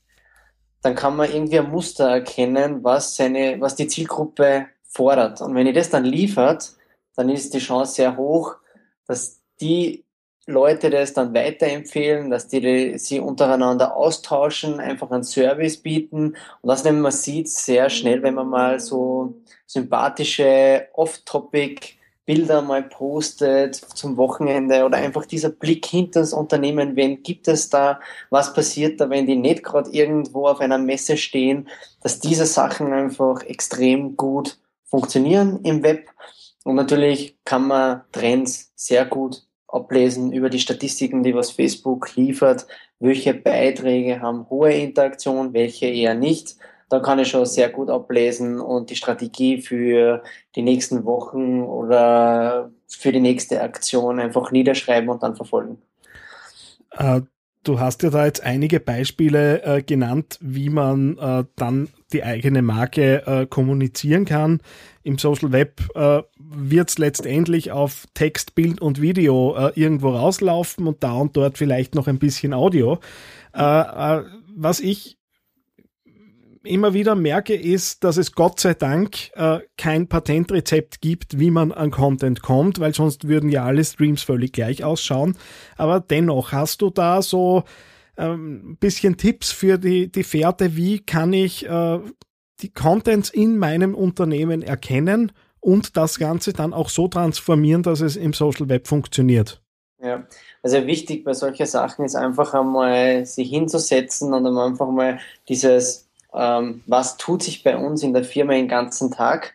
dann 0.83 0.95
kann 0.95 1.17
man 1.17 1.33
irgendwie 1.33 1.59
ein 1.59 1.71
Muster 1.71 2.09
erkennen, 2.09 2.83
was 2.83 3.17
seine, 3.17 3.61
was 3.61 3.77
die 3.77 3.87
Zielgruppe 3.87 4.67
fordert. 4.83 5.41
Und 5.41 5.55
wenn 5.55 5.67
ihr 5.67 5.73
das 5.73 5.91
dann 5.91 6.05
liefert, 6.05 6.73
dann 7.15 7.29
ist 7.29 7.55
die 7.55 7.59
Chance 7.59 7.95
sehr 7.95 8.17
hoch, 8.17 8.57
dass 9.07 9.41
die 9.61 10.05
Leute 10.47 10.91
das 10.91 11.13
dann 11.13 11.35
weiterempfehlen, 11.35 12.31
dass 12.31 12.49
die 12.49 12.99
sie 12.99 13.21
untereinander 13.21 13.95
austauschen, 13.97 14.81
einfach 14.81 15.11
einen 15.13 15.23
Service 15.23 15.77
bieten. 15.77 16.37
Und 16.63 16.69
das, 16.69 16.85
wenn 16.85 17.01
man 17.01 17.13
sieht, 17.13 17.49
sehr 17.49 17.89
schnell, 17.89 18.23
wenn 18.25 18.35
man 18.35 18.49
mal 18.49 18.81
so 18.81 19.35
sympathische 19.67 20.89
Off-Topic 20.95 21.95
Bilder 22.25 22.63
mal 22.63 22.83
postet 22.85 23.75
zum 23.75 24.17
Wochenende 24.17 24.85
oder 24.85 24.99
einfach 24.99 25.27
dieser 25.27 25.49
Blick 25.49 25.87
hinter 25.87 26.21
das 26.21 26.33
Unternehmen, 26.33 26.95
wen 26.95 27.23
gibt 27.23 27.49
es 27.49 27.69
da, 27.69 28.01
was 28.31 28.55
passiert 28.55 29.01
da, 29.01 29.11
wenn 29.11 29.27
die 29.27 29.37
nicht 29.37 29.65
gerade 29.65 29.91
irgendwo 29.91 30.47
auf 30.47 30.61
einer 30.61 30.79
Messe 30.79 31.17
stehen, 31.17 31.69
dass 32.01 32.21
diese 32.21 32.47
Sachen 32.47 32.93
einfach 32.93 33.43
extrem 33.43 34.17
gut 34.17 34.59
funktionieren 34.85 35.61
im 35.65 35.83
Web. 35.83 36.09
Und 36.65 36.77
natürlich 36.77 37.37
kann 37.45 37.67
man 37.67 38.03
Trends 38.13 38.73
sehr 38.77 39.05
gut 39.05 39.45
ablesen 39.67 40.33
über 40.33 40.51
die 40.51 40.61
Statistiken, 40.61 41.23
die 41.23 41.35
was 41.35 41.51
Facebook 41.51 42.15
liefert, 42.15 42.67
welche 43.01 43.35
Beiträge 43.35 44.21
haben 44.21 44.49
hohe 44.49 44.73
Interaktion, 44.73 45.55
welche 45.55 45.87
eher 45.87 46.15
nicht 46.15 46.57
da 46.93 47.01
kann 47.01 47.19
ich 47.19 47.29
schon 47.29 47.47
sehr 47.47 47.71
gut 47.71 47.89
ablesen 47.89 48.61
und 48.61 48.91
die 48.91 48.97
Strategie 48.97 49.63
für 49.63 50.23
die 50.55 50.61
nächsten 50.61 51.07
Wochen 51.07 51.63
oder 51.63 52.71
für 52.87 53.13
die 53.13 53.21
nächste 53.21 53.63
Aktion 53.63 54.21
einfach 54.21 54.53
niederschreiben 54.53 55.09
und 55.09 55.23
dann 55.23 55.35
verfolgen. 55.35 55.81
Äh, 56.91 57.23
du 57.65 57.81
hast 57.81 58.03
ja 58.03 58.11
da 58.11 58.27
jetzt 58.27 58.43
einige 58.43 58.79
Beispiele 58.79 59.63
äh, 59.63 59.83
genannt, 59.83 60.39
wie 60.43 60.69
man 60.69 61.17
äh, 61.17 61.45
dann 61.57 61.89
die 62.13 62.25
eigene 62.25 62.61
Marke 62.61 63.27
äh, 63.27 63.47
kommunizieren 63.47 64.27
kann. 64.27 64.61
Im 65.03 65.17
Social 65.17 65.51
Web 65.51 65.81
äh, 65.95 66.21
wird 66.39 66.91
es 66.91 66.99
letztendlich 66.99 67.73
auf 67.73 68.07
Text, 68.13 68.55
Bild 68.55 68.83
und 68.83 69.01
Video 69.01 69.57
äh, 69.57 69.73
irgendwo 69.81 70.11
rauslaufen 70.11 70.87
und 70.87 71.03
da 71.03 71.15
und 71.15 71.39
dort 71.39 71.57
vielleicht 71.57 71.95
noch 71.95 72.07
ein 72.07 72.19
bisschen 72.19 72.53
Audio. 72.53 72.99
was 73.55 74.81
ich 74.81 75.22
immer 76.65 76.95
wieder 76.95 77.15
merke, 77.15 77.55
ist, 77.55 78.05
dass 78.05 78.17
es 78.17 78.33
Gott 78.33 78.61
sei 78.61 78.75
Dank 78.75 79.31
äh, 79.35 79.61
kein 79.77 80.09
Patentrezept 80.09 81.01
gibt, 81.01 81.39
wie 81.39 81.51
man 81.51 81.73
an 81.73 81.91
Content 81.91 82.43
kommt, 82.43 82.81
weil 82.81 82.95
sonst 82.95 83.29
würden 83.29 83.51
ja 83.51 83.65
alle 83.65 83.85
Streams 83.85 84.23
völlig 84.23 84.53
gleich 84.53 84.85
ausschauen. 84.85 85.37
Aber 85.77 86.01
dennoch, 86.01 86.53
hast 86.53 86.83
du 86.83 86.91
da 86.91 87.23
so 87.23 87.65
ein 88.17 88.31
ähm, 88.31 88.77
bisschen 88.79 89.17
Tipps 89.17 89.53
für 89.53 89.79
die, 89.79 90.11
die 90.11 90.25
Fährte, 90.25 90.77
wie 90.77 91.01
kann 91.01 91.33
ich 91.33 91.67
äh, 91.67 91.99
die 92.61 92.73
Contents 92.73 93.31
in 93.31 93.59
meinem 93.59 93.95
Unternehmen 93.95 94.63
erkennen 94.63 95.33
und 95.61 95.97
das 95.97 96.19
Ganze 96.19 96.53
dann 96.53 96.75
auch 96.75 96.89
so 96.89 97.09
transformieren, 97.09 97.83
dass 97.83 98.01
es 98.01 98.17
im 98.17 98.33
Social 98.33 98.69
Web 98.69 98.87
funktioniert? 98.87 99.63
Ja, 100.03 100.27
also 100.63 100.85
wichtig 100.87 101.25
bei 101.25 101.33
solchen 101.33 101.67
Sachen 101.67 102.05
ist 102.05 102.17
einfach 102.17 102.55
einmal 102.55 103.25
sich 103.25 103.51
hinzusetzen 103.51 104.35
und 104.35 104.47
einfach 104.59 104.91
mal 104.91 105.21
dieses, 105.49 106.09
ähm, 106.35 106.83
was 106.87 107.17
tut 107.17 107.43
sich 107.43 107.63
bei 107.63 107.77
uns 107.77 108.03
in 108.03 108.13
der 108.13 108.25
Firma 108.25 108.53
den 108.55 108.69
ganzen 108.69 109.11
Tag 109.11 109.55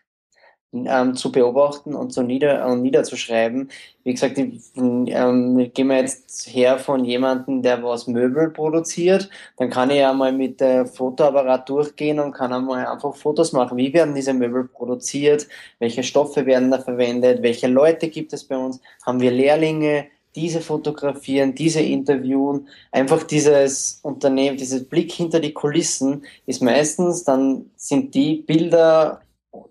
ähm, 0.73 1.15
zu 1.15 1.31
beobachten 1.31 1.95
und 1.95 2.13
so 2.13 2.21
nieder 2.21 2.65
und 2.67 2.81
niederzuschreiben. 2.81 3.69
Wie 4.03 4.13
gesagt, 4.13 4.37
ich, 4.37 4.61
ähm, 4.75 5.71
gehen 5.73 5.87
wir 5.87 5.97
jetzt 5.97 6.47
her 6.47 6.77
von 6.77 7.05
jemandem, 7.05 7.61
der 7.61 7.83
was 7.83 8.07
Möbel 8.07 8.49
produziert, 8.49 9.29
dann 9.57 9.69
kann 9.69 9.89
ich 9.89 9.97
ja 9.97 10.13
mal 10.13 10.33
mit 10.33 10.59
der 10.59 10.85
Fotoapparat 10.85 11.69
durchgehen 11.69 12.19
und 12.19 12.33
kann 12.33 12.53
einmal 12.53 12.85
einfach 12.85 13.15
Fotos 13.15 13.53
machen. 13.53 13.77
Wie 13.77 13.93
werden 13.93 14.15
diese 14.15 14.33
Möbel 14.33 14.65
produziert? 14.65 15.47
Welche 15.79 16.03
Stoffe 16.03 16.45
werden 16.45 16.71
da 16.71 16.79
verwendet? 16.79 17.41
Welche 17.41 17.67
Leute 17.67 18.09
gibt 18.09 18.33
es 18.33 18.43
bei 18.43 18.57
uns? 18.57 18.81
Haben 19.05 19.21
wir 19.21 19.31
Lehrlinge? 19.31 20.07
Diese 20.37 20.61
fotografieren, 20.61 21.55
diese 21.55 21.81
interviewen, 21.81 22.67
einfach 22.91 23.23
dieses 23.23 23.99
Unternehmen, 24.03 24.55
dieses 24.55 24.87
Blick 24.87 25.11
hinter 25.11 25.39
die 25.39 25.51
Kulissen 25.51 26.23
ist 26.45 26.61
meistens, 26.61 27.23
dann 27.23 27.71
sind 27.75 28.13
die 28.13 28.35
Bilder 28.35 29.21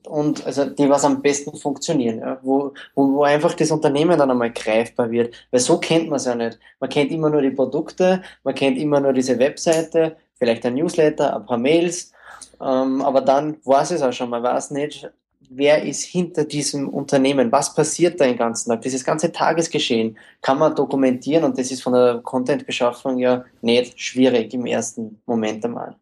und 0.08 0.44
also 0.44 0.64
die, 0.64 0.90
was 0.90 1.04
am 1.04 1.22
besten 1.22 1.56
funktionieren, 1.56 2.18
ja, 2.18 2.40
wo, 2.42 2.72
wo, 2.96 3.14
wo 3.14 3.22
einfach 3.22 3.54
das 3.54 3.70
Unternehmen 3.70 4.18
dann 4.18 4.30
einmal 4.30 4.52
greifbar 4.52 5.08
wird, 5.12 5.32
weil 5.52 5.60
so 5.60 5.78
kennt 5.78 6.08
man 6.08 6.16
es 6.16 6.24
ja 6.24 6.34
nicht. 6.34 6.58
Man 6.80 6.90
kennt 6.90 7.12
immer 7.12 7.30
nur 7.30 7.42
die 7.42 7.50
Produkte, 7.50 8.22
man 8.42 8.56
kennt 8.56 8.76
immer 8.76 8.98
nur 8.98 9.12
diese 9.12 9.38
Webseite, 9.38 10.16
vielleicht 10.34 10.66
ein 10.66 10.74
Newsletter, 10.74 11.36
ein 11.36 11.46
paar 11.46 11.58
Mails, 11.58 12.12
ähm, 12.60 13.02
aber 13.02 13.20
dann 13.20 13.58
weiß 13.64 13.92
es 13.92 14.02
auch 14.02 14.12
schon, 14.12 14.30
man 14.30 14.42
weiß 14.42 14.72
nicht, 14.72 15.08
wer 15.50 15.82
ist 15.82 16.02
hinter 16.02 16.44
diesem 16.44 16.88
Unternehmen, 16.88 17.52
was 17.52 17.74
passiert 17.74 18.20
da 18.20 18.26
den 18.26 18.36
ganzen 18.36 18.70
Tag, 18.70 18.82
dieses 18.82 19.04
ganze 19.04 19.32
Tagesgeschehen 19.32 20.18
kann 20.42 20.58
man 20.58 20.74
dokumentieren 20.74 21.44
und 21.44 21.58
das 21.58 21.70
ist 21.70 21.82
von 21.82 21.92
der 21.92 22.20
Content-Beschaffung 22.22 23.18
ja 23.18 23.44
nicht 23.62 24.00
schwierig 24.00 24.52
im 24.54 24.66
ersten 24.66 25.20
Moment 25.26 25.64
einmal. 25.64 25.96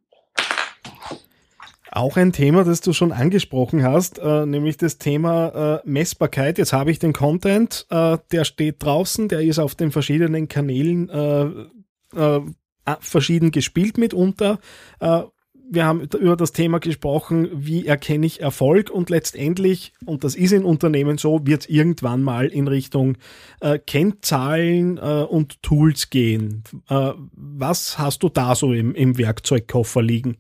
Auch 1.91 2.17
ein 2.17 2.33
Thema, 2.33 2.65
das 2.65 2.81
du 2.81 2.93
schon 2.93 3.13
angesprochen 3.13 3.85
hast, 3.85 4.19
äh, 4.19 4.47
nämlich 4.47 4.77
das 4.77 4.99
Thema 4.99 5.81
äh, 5.85 5.89
Messbarkeit. 5.89 6.59
Jetzt 6.59 6.73
habe 6.73 6.91
ich 6.91 6.99
den 6.99 7.13
Content, 7.13 7.87
äh, 7.89 8.19
der 8.33 8.45
steht 8.45 8.83
draußen, 8.83 9.29
der 9.29 9.43
ist 9.43 9.61
auf 9.61 9.77
den 9.77 9.93
verschiedenen 9.93 10.49
Kanälen 10.49 11.09
äh, 11.09 11.45
äh, 12.17 12.41
verschieden 12.99 13.53
gespielt 13.53 13.97
mitunter. 13.97 14.59
Wir 15.75 15.85
haben 15.85 16.03
über 16.03 16.37
das 16.37 16.53
Thema 16.53 16.79
gesprochen, 16.79 17.49
wie 17.53 17.87
erkenne 17.87 18.27
ich 18.27 18.41
Erfolg 18.41 18.91
und 18.91 19.11
letztendlich, 19.11 19.93
und 20.07 20.23
das 20.25 20.37
ist 20.37 20.53
in 20.53 20.65
Unternehmen 20.65 21.19
so, 21.19 21.41
wird 21.45 21.63
es 21.63 21.69
irgendwann 21.69 22.23
mal 22.23 22.47
in 22.47 22.69
Richtung 22.69 23.17
äh, 23.61 23.79
Kennzahlen 23.79 24.99
äh, 24.99 25.25
und 25.29 25.63
Tools 25.63 26.11
gehen. 26.11 26.63
Äh, 26.89 27.13
was 27.33 27.99
hast 27.99 28.23
du 28.23 28.29
da 28.29 28.55
so 28.55 28.73
im, 28.73 28.95
im 28.95 29.19
Werkzeugkoffer 29.19 30.03
liegen? 30.03 30.37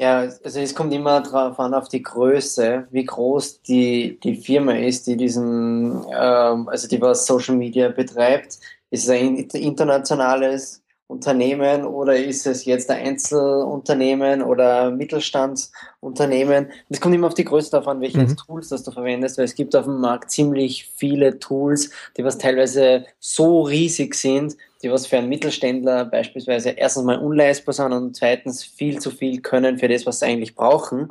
Ja, 0.00 0.20
also 0.20 0.60
es 0.60 0.74
kommt 0.74 0.94
immer 0.94 1.20
darauf 1.20 1.60
an, 1.60 1.74
auf 1.74 1.88
die 1.88 2.02
Größe, 2.02 2.88
wie 2.90 3.04
groß 3.04 3.60
die, 3.62 4.18
die 4.20 4.34
Firma 4.34 4.72
ist, 4.72 5.06
die 5.06 5.16
diesen, 5.16 5.92
ähm, 6.10 6.68
also 6.68 6.88
die 6.88 7.00
was 7.02 7.26
Social 7.26 7.54
Media 7.54 7.90
betreibt. 7.90 8.58
Ist 8.90 9.04
es 9.04 9.10
ein 9.10 9.36
internationales 9.36 10.79
Unternehmen 11.10 11.84
oder 11.84 12.16
ist 12.16 12.46
es 12.46 12.64
jetzt 12.64 12.88
ein 12.88 13.04
Einzelunternehmen 13.04 14.42
oder 14.42 14.92
Mittelstandsunternehmen? 14.92 16.70
Es 16.88 17.00
kommt 17.00 17.16
immer 17.16 17.26
auf 17.26 17.34
die 17.34 17.44
Größe 17.44 17.72
darauf 17.72 17.88
an, 17.88 18.00
welche 18.00 18.18
mhm. 18.18 18.36
Tools 18.36 18.68
das 18.68 18.84
du 18.84 18.92
verwendest, 18.92 19.36
weil 19.36 19.44
es 19.44 19.56
gibt 19.56 19.74
auf 19.74 19.86
dem 19.86 20.00
Markt 20.00 20.30
ziemlich 20.30 20.88
viele 20.94 21.40
Tools, 21.40 21.90
die 22.16 22.22
was 22.22 22.38
teilweise 22.38 23.06
so 23.18 23.62
riesig 23.62 24.14
sind, 24.14 24.56
die 24.84 24.90
was 24.92 25.08
für 25.08 25.18
einen 25.18 25.28
Mittelständler 25.28 26.04
beispielsweise 26.04 26.70
erstens 26.70 27.02
mal 27.04 27.18
unleistbar 27.18 27.72
sind 27.72 27.92
und 27.92 28.16
zweitens 28.16 28.62
viel 28.62 29.00
zu 29.00 29.10
viel 29.10 29.40
können 29.40 29.78
für 29.78 29.88
das, 29.88 30.06
was 30.06 30.20
sie 30.20 30.26
eigentlich 30.26 30.54
brauchen. 30.54 31.10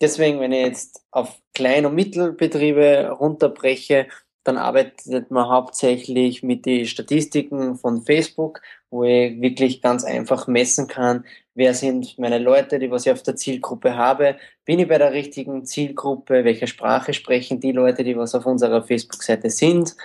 Deswegen, 0.00 0.40
wenn 0.40 0.52
ich 0.52 0.66
jetzt 0.66 1.02
auf 1.10 1.38
Klein- 1.54 1.86
und 1.86 1.94
Mittelbetriebe 1.94 3.10
runterbreche, 3.10 4.06
dann 4.44 4.58
arbeitet 4.58 5.30
man 5.30 5.48
hauptsächlich 5.48 6.42
mit 6.42 6.66
den 6.66 6.86
Statistiken 6.86 7.76
von 7.76 8.02
Facebook, 8.02 8.60
wo 8.90 9.04
ich 9.04 9.40
wirklich 9.40 9.82
ganz 9.82 10.04
einfach 10.04 10.46
messen 10.46 10.86
kann, 10.86 11.24
wer 11.54 11.74
sind 11.74 12.18
meine 12.18 12.38
Leute, 12.38 12.78
die 12.78 12.90
was 12.90 13.06
ich 13.06 13.12
auf 13.12 13.22
der 13.22 13.36
Zielgruppe 13.36 13.96
habe, 13.96 14.36
bin 14.64 14.78
ich 14.78 14.88
bei 14.88 14.98
der 14.98 15.12
richtigen 15.12 15.64
Zielgruppe, 15.64 16.44
welche 16.44 16.66
Sprache 16.66 17.14
sprechen 17.14 17.60
die 17.60 17.72
Leute, 17.72 18.04
die 18.04 18.16
was 18.16 18.34
auf 18.34 18.46
unserer 18.46 18.82
Facebook-Seite 18.82 19.50
sind, 19.50 19.96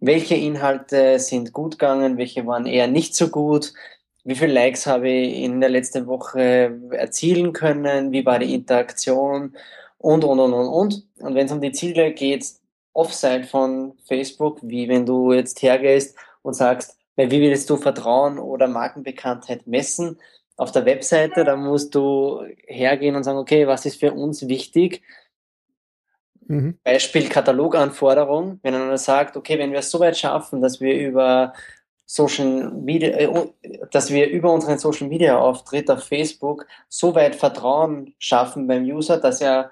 welche 0.00 0.34
Inhalte 0.34 1.18
sind 1.18 1.52
gut 1.52 1.72
gegangen, 1.78 2.18
welche 2.18 2.46
waren 2.46 2.66
eher 2.66 2.86
nicht 2.86 3.14
so 3.14 3.28
gut, 3.28 3.72
wie 4.24 4.36
viele 4.36 4.52
Likes 4.52 4.86
habe 4.86 5.08
ich 5.08 5.42
in 5.42 5.60
der 5.60 5.70
letzten 5.70 6.06
Woche 6.06 6.78
erzielen 6.92 7.52
können, 7.52 8.12
wie 8.12 8.24
war 8.24 8.38
die 8.38 8.54
Interaktion? 8.54 9.56
Und, 9.98 10.24
und, 10.24 10.38
und, 10.40 10.52
und, 10.52 10.68
und. 10.68 11.06
Und 11.20 11.34
wenn 11.34 11.46
es 11.46 11.52
um 11.52 11.60
die 11.60 11.72
Ziele 11.72 12.12
geht, 12.12 12.44
Offside 12.92 13.44
von 13.44 13.94
Facebook, 14.06 14.58
wie 14.62 14.88
wenn 14.88 15.06
du 15.06 15.32
jetzt 15.32 15.62
hergehst 15.62 16.16
und 16.42 16.54
sagst, 16.54 16.96
wie 17.16 17.40
willst 17.40 17.68
du 17.70 17.76
Vertrauen 17.76 18.38
oder 18.38 18.68
Markenbekanntheit 18.68 19.66
messen? 19.66 20.18
Auf 20.56 20.72
der 20.72 20.84
Webseite, 20.84 21.44
da 21.44 21.56
musst 21.56 21.94
du 21.94 22.42
hergehen 22.66 23.16
und 23.16 23.24
sagen, 23.24 23.38
okay, 23.38 23.66
was 23.66 23.86
ist 23.86 24.00
für 24.00 24.12
uns 24.12 24.48
wichtig? 24.48 25.02
Mhm. 26.46 26.78
Beispiel 26.84 27.28
Kataloganforderung, 27.28 28.60
wenn 28.62 28.74
einer 28.74 28.98
sagt, 28.98 29.36
okay, 29.36 29.58
wenn 29.58 29.72
wir 29.72 29.78
es 29.78 29.90
so 29.90 30.00
weit 30.00 30.16
schaffen, 30.16 30.60
dass 30.60 30.80
wir 30.80 30.94
über 30.94 31.52
Social 32.04 32.70
Media, 32.72 33.08
äh, 33.08 33.52
dass 33.90 34.10
wir 34.10 34.28
über 34.28 34.52
unseren 34.52 34.78
Social 34.78 35.08
Media 35.08 35.38
Auftritt 35.38 35.90
auf 35.90 36.04
Facebook 36.04 36.66
so 36.88 37.14
weit 37.14 37.36
Vertrauen 37.36 38.14
schaffen 38.18 38.66
beim 38.66 38.84
User, 38.84 39.18
dass 39.18 39.40
er 39.40 39.70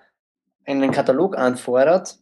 einen 0.65 0.91
Katalog 0.91 1.37
anfordert, 1.37 2.19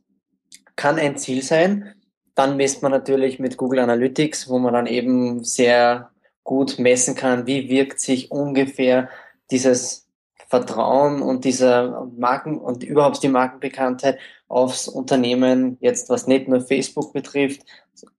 kann 0.78 0.98
ein 0.98 1.18
Ziel 1.18 1.42
sein. 1.42 1.92
Dann 2.34 2.56
misst 2.56 2.82
man 2.82 2.92
natürlich 2.92 3.38
mit 3.38 3.56
Google 3.58 3.80
Analytics, 3.80 4.48
wo 4.48 4.58
man 4.58 4.72
dann 4.72 4.86
eben 4.86 5.44
sehr 5.44 6.10
gut 6.44 6.78
messen 6.78 7.14
kann, 7.14 7.46
wie 7.46 7.68
wirkt 7.68 8.00
sich 8.00 8.30
ungefähr 8.30 9.10
dieses 9.50 10.06
Vertrauen 10.46 11.20
und 11.20 11.44
dieser 11.44 12.08
Marken 12.16 12.58
und 12.58 12.82
überhaupt 12.82 13.22
die 13.22 13.28
Markenbekanntheit 13.28 14.18
aufs 14.46 14.88
Unternehmen, 14.88 15.76
jetzt 15.80 16.08
was 16.08 16.26
nicht 16.26 16.48
nur 16.48 16.62
Facebook 16.62 17.12
betrifft, 17.12 17.66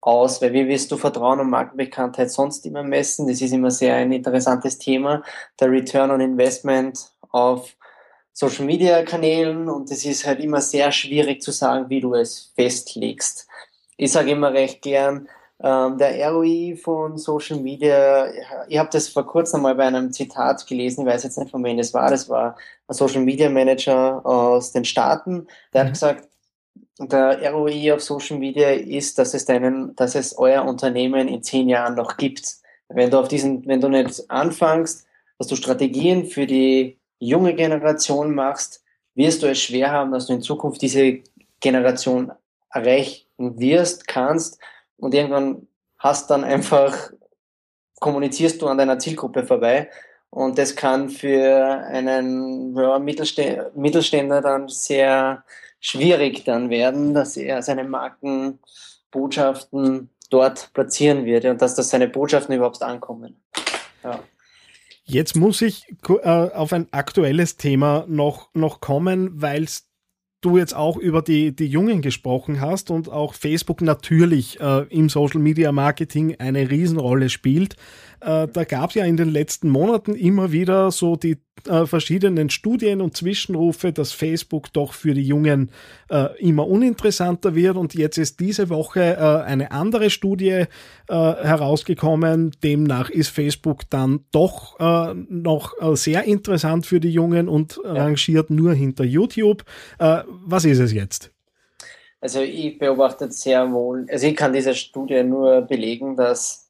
aus, 0.02 0.42
weil 0.42 0.54
wie 0.54 0.68
willst 0.68 0.92
du 0.92 0.98
Vertrauen 0.98 1.40
und 1.40 1.50
Markenbekanntheit 1.50 2.30
sonst 2.30 2.66
immer 2.66 2.84
messen? 2.84 3.28
Das 3.28 3.42
ist 3.42 3.54
immer 3.54 3.72
sehr 3.72 3.96
ein 3.96 4.12
interessantes 4.12 4.78
Thema, 4.78 5.24
der 5.60 5.72
Return 5.72 6.12
on 6.12 6.22
Investment 6.22 7.14
auf 7.32 7.76
Social 8.40 8.64
Media 8.64 9.04
Kanälen 9.04 9.68
und 9.68 9.92
es 9.92 10.06
ist 10.06 10.26
halt 10.26 10.40
immer 10.40 10.62
sehr 10.62 10.94
schwierig 10.94 11.42
zu 11.42 11.52
sagen, 11.52 11.90
wie 11.90 12.00
du 12.00 12.14
es 12.14 12.54
festlegst. 12.56 13.50
Ich 13.98 14.14
sage 14.14 14.32
immer 14.32 14.54
recht 14.54 14.82
gern, 14.82 15.28
ähm, 15.62 15.98
der 15.98 16.32
ROI 16.32 16.78
von 16.82 17.18
Social 17.18 17.60
Media, 17.60 18.32
ich 18.70 18.78
habe 18.78 18.88
das 18.94 19.10
vor 19.10 19.28
kurzem 19.28 19.64
mal 19.64 19.76
bei 19.76 19.84
einem 19.84 20.14
Zitat 20.14 20.66
gelesen, 20.68 21.02
ich 21.02 21.08
weiß 21.08 21.24
jetzt 21.26 21.38
nicht 21.38 21.52
von 21.52 21.62
wem 21.66 21.76
das 21.76 21.94
war, 21.94 22.10
das 22.10 22.30
war 22.30 22.56
ein 22.88 22.94
Social 22.94 23.24
Media 23.24 23.50
Manager 23.50 24.26
aus 24.26 24.72
den 24.72 24.86
Staaten, 24.86 25.46
der 25.74 25.84
mhm. 25.84 25.88
hat 25.88 25.94
gesagt, 25.96 26.30
der 26.98 27.52
ROI 27.52 27.92
auf 27.92 28.02
Social 28.02 28.38
Media 28.38 28.70
ist, 28.70 29.18
dass 29.18 29.34
es 29.34 29.44
deinen, 29.44 29.98
dass 29.98 30.16
es 30.16 30.38
euer 30.38 30.64
Unternehmen 30.64 31.28
in 31.28 31.44
zehn 31.44 31.68
Jahren 31.68 31.96
noch 31.96 32.16
gibt. 32.16 32.56
Wenn 32.88 33.12
du 33.12 33.20
auf 33.20 33.28
diesen, 33.28 33.68
wenn 33.68 33.82
du 33.82 33.90
nicht 33.90 34.32
anfängst, 34.32 35.06
dass 35.38 35.48
du 35.48 35.58
Strategien 35.58 36.26
für 36.26 36.46
die 36.46 36.99
junge 37.20 37.54
Generation 37.54 38.34
machst, 38.34 38.84
wirst 39.16 39.44
du 39.44 39.48
es 39.48 39.62
schwer 39.62 39.92
haben, 39.92 40.12
dass 40.12 40.28
du 40.28 40.34
in 40.34 40.42
Zukunft 40.42 40.82
diese 40.82 41.20
Generation 41.60 42.32
erreichen 42.72 43.26
wirst, 43.38 44.08
kannst 44.08 44.60
und 44.98 45.14
irgendwann 45.14 45.68
hast 45.98 46.30
dann 46.30 46.44
einfach, 46.44 47.12
kommunizierst 48.00 48.62
du 48.62 48.68
an 48.68 48.78
deiner 48.78 49.00
Zielgruppe 49.00 49.46
vorbei 49.46 49.90
und 50.30 50.58
das 50.58 50.76
kann 50.76 51.10
für 51.10 51.84
einen 51.88 52.76
ja, 52.76 53.00
Mittelstä 53.00 53.72
Mittelständler 53.76 54.42
dann 54.42 54.70
sehr 54.70 55.44
schwierig 55.80 56.46
dann 56.46 56.70
werden, 56.70 57.14
dass 57.14 57.36
er 57.36 57.62
seine 57.62 57.84
Markenbotschaften 57.84 60.10
dort 60.30 60.72
platzieren 60.74 61.26
wird 61.26 61.44
und 61.46 61.62
dass 61.62 61.76
das 61.76 61.90
seine 61.90 62.08
Botschaften 62.08 62.56
überhaupt 62.56 62.82
ankommen. 62.84 63.42
Ja. 64.04 64.20
Jetzt 65.10 65.36
muss 65.36 65.64
ich 65.64 65.88
äh, 66.08 66.30
auf 66.30 66.72
ein 66.72 66.86
aktuelles 66.92 67.58
Thema 67.58 68.06
noch, 68.08 68.54
noch 68.54 68.80
kommen, 68.80 69.42
weil 69.42 69.66
du 70.42 70.60
jetzt 70.60 70.76
auch 70.76 70.98
über 70.98 71.24
die, 71.24 71.52
die 71.56 71.66
Jungen 71.66 72.04
gesprochen 72.04 72.62
hast 72.62 72.92
und 72.92 73.10
auch 73.10 73.34
Facebook 73.34 73.82
natürlich 73.82 74.60
äh, 74.60 74.86
im 74.90 75.10
Social 75.10 75.40
Media 75.40 75.72
Marketing 75.72 76.36
eine 76.38 76.70
Riesenrolle 76.70 77.30
spielt. 77.30 77.76
Äh, 78.22 78.48
da 78.48 78.64
gab 78.64 78.90
es 78.90 78.96
ja 78.96 79.06
in 79.06 79.18
den 79.18 79.30
letzten 79.30 79.70
Monaten 79.70 80.14
immer 80.16 80.52
wieder 80.52 80.92
so 80.92 81.16
die 81.16 81.38
äh, 81.68 81.86
verschiedenen 81.86 82.50
Studien 82.50 83.02
und 83.02 83.16
Zwischenrufe, 83.16 83.92
dass 83.92 84.12
Facebook 84.12 84.72
doch 84.74 84.94
für 84.94 85.14
die 85.14 85.24
Jungen 85.24 85.72
äh, 86.10 86.28
immer 86.40 86.68
uninteressanter 86.68 87.56
wird. 87.56 87.78
Und 87.78 87.94
jetzt 87.96 88.18
ist 88.18 88.40
diese 88.40 88.70
Woche 88.70 89.18
äh, 89.18 89.44
eine 89.46 89.72
andere 89.72 90.10
Studie 90.10 90.50
äh, 90.50 90.66
herausgekommen. 91.08 92.52
Demnach 92.64 93.10
ist 93.10 93.30
Facebook 93.30 93.90
dann 93.90 94.26
doch 94.32 94.80
äh, 94.80 95.14
noch 95.30 95.74
sehr 95.96 96.24
interessant 96.26 96.86
für 96.86 97.00
die 97.00 97.12
Jungen 97.12 97.48
und 97.48 97.80
ja. 97.84 97.94
rangiert 97.94 98.50
nur 98.50 98.74
hinter 98.74 99.04
YouTube. 99.04 99.64
was 99.98 100.66
ist 100.66 100.80
es 100.80 100.94
jetzt? 100.94 101.32
Also 102.22 102.42
ich 102.42 102.78
beobachte 102.78 103.32
sehr 103.32 103.72
wohl, 103.72 104.06
also 104.12 104.28
ich 104.28 104.36
kann 104.36 104.52
diese 104.52 104.76
Studie 104.76 105.24
nur 105.24 105.62
belegen, 105.62 106.16
dass 106.18 106.69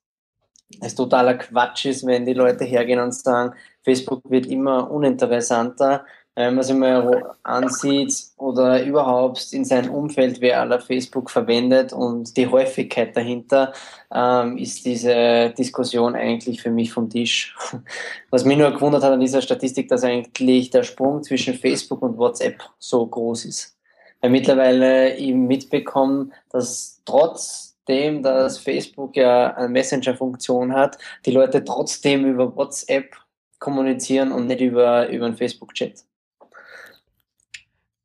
es 0.81 0.95
totaler 0.95 1.35
Quatsch 1.35 1.85
ist, 1.85 2.05
wenn 2.05 2.25
die 2.25 2.33
Leute 2.33 2.63
hergehen 2.63 2.99
und 2.99 3.13
sagen, 3.13 3.53
Facebook 3.83 4.21
wird 4.29 4.45
immer 4.45 4.89
uninteressanter. 4.91 6.05
Wenn 6.35 6.55
man 6.55 6.63
sich 6.63 6.75
mal 6.75 7.35
ansieht 7.43 8.13
oder 8.37 8.81
überhaupt 8.81 9.51
in 9.51 9.65
seinem 9.65 9.91
Umfeld, 9.91 10.39
wer 10.39 10.61
aller 10.61 10.79
Facebook 10.79 11.29
verwendet 11.29 11.91
und 11.91 12.37
die 12.37 12.47
Häufigkeit 12.47 13.17
dahinter, 13.17 13.73
ähm, 14.13 14.57
ist 14.57 14.85
diese 14.85 15.49
Diskussion 15.57 16.15
eigentlich 16.15 16.61
für 16.61 16.71
mich 16.71 16.93
vom 16.93 17.09
Tisch. 17.09 17.57
Was 18.29 18.45
mich 18.45 18.57
nur 18.57 18.71
gewundert 18.71 19.03
hat 19.03 19.11
an 19.11 19.19
dieser 19.19 19.41
Statistik, 19.41 19.89
dass 19.89 20.05
eigentlich 20.05 20.69
der 20.69 20.83
Sprung 20.83 21.23
zwischen 21.23 21.55
Facebook 21.55 22.01
und 22.01 22.17
WhatsApp 22.17 22.63
so 22.77 23.05
groß 23.05 23.43
ist. 23.43 23.77
Weil 24.21 24.29
mittlerweile 24.29 25.17
eben 25.17 25.45
mitbekommen, 25.45 26.31
dass 26.51 27.01
trotz 27.03 27.68
trotzdem, 27.89 28.23
dass 28.23 28.59
Facebook 28.59 29.15
ja 29.15 29.53
eine 29.55 29.69
Messenger-Funktion 29.69 30.73
hat, 30.73 30.97
die 31.25 31.31
Leute 31.31 31.63
trotzdem 31.63 32.25
über 32.25 32.55
WhatsApp 32.55 33.15
kommunizieren 33.57 34.31
und 34.31 34.47
nicht 34.47 34.61
über, 34.61 35.09
über 35.09 35.25
einen 35.25 35.35
Facebook-Chat. 35.35 36.05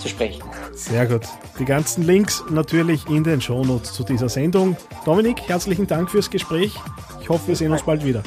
zu 0.00 0.08
sprechen. 0.08 0.42
Sehr 0.72 1.06
gut. 1.06 1.22
Die 1.58 1.64
ganzen 1.64 2.04
Links 2.04 2.44
natürlich 2.50 3.06
in 3.08 3.24
den 3.24 3.40
Shownotes 3.40 3.92
zu 3.92 4.04
dieser 4.04 4.28
Sendung. 4.28 4.76
Dominik, 5.04 5.48
herzlichen 5.48 5.86
Dank 5.86 6.10
fürs 6.10 6.30
Gespräch. 6.30 6.74
Ich 7.20 7.28
hoffe, 7.28 7.48
wir 7.48 7.56
sehen 7.56 7.72
uns 7.72 7.82
bald 7.82 8.04
wieder. 8.04 8.22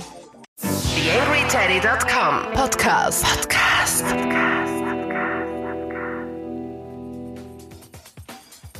TheAngryTeddy.com 1.51 2.53
Podcast. 2.53 3.25
Podcast. 3.25 4.05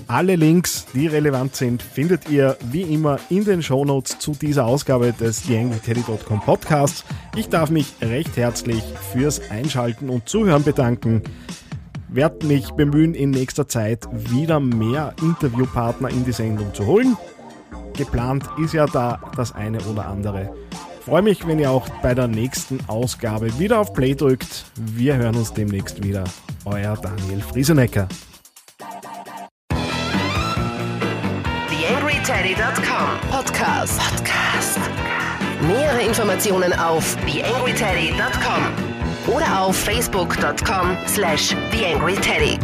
Alle 0.07 0.37
Links, 0.37 0.85
die 0.93 1.07
relevant 1.07 1.53
sind, 1.53 1.83
findet 1.83 2.29
ihr 2.29 2.55
wie 2.71 2.83
immer 2.83 3.19
in 3.29 3.43
den 3.43 3.61
Shownotes 3.61 4.19
zu 4.19 4.31
dieser 4.31 4.65
Ausgabe 4.65 5.11
des 5.11 5.43
TheAngryTeddy.com 5.43 6.39
Podcasts. 6.39 7.03
Ich 7.35 7.49
darf 7.49 7.71
mich 7.71 7.93
recht 8.01 8.37
herzlich 8.37 8.81
fürs 9.11 9.51
Einschalten 9.51 10.09
und 10.09 10.29
Zuhören 10.29 10.63
bedanken. 10.63 11.23
Werde 12.07 12.47
mich 12.47 12.71
bemühen, 12.71 13.15
in 13.15 13.31
nächster 13.31 13.67
Zeit 13.67 14.07
wieder 14.13 14.61
mehr 14.61 15.13
Interviewpartner 15.21 16.07
in 16.07 16.23
die 16.23 16.31
Sendung 16.31 16.73
zu 16.73 16.85
holen. 16.85 17.17
Geplant 17.97 18.45
ist 18.63 18.73
ja 18.73 18.85
da 18.85 19.19
das 19.35 19.51
eine 19.53 19.81
oder 19.81 20.07
andere. 20.07 20.53
Freue 21.05 21.23
mich, 21.23 21.47
wenn 21.47 21.57
ihr 21.57 21.71
auch 21.71 21.89
bei 22.03 22.13
der 22.13 22.27
nächsten 22.27 22.79
Ausgabe 22.87 23.57
wieder 23.57 23.79
auf 23.79 23.93
Play 23.93 24.13
drückt. 24.13 24.65
Wir 24.75 25.15
hören 25.15 25.35
uns 25.35 25.51
demnächst 25.51 26.03
wieder. 26.03 26.23
Euer 26.65 26.95
Daniel 26.95 27.41
Friesenecker. 27.41 28.07
TheAngryTeddy.com 31.69 33.31
Podcast. 33.31 33.99
Podcast. 33.99 34.77
Nähere 35.67 36.03
Informationen 36.03 36.71
auf 36.73 37.17
TheAngryTeddy.com 37.25 39.35
oder 39.35 39.61
auf 39.61 39.75
Facebook.com 39.75 40.95
slash 41.07 41.55
TheAngryTeddy. 41.71 42.59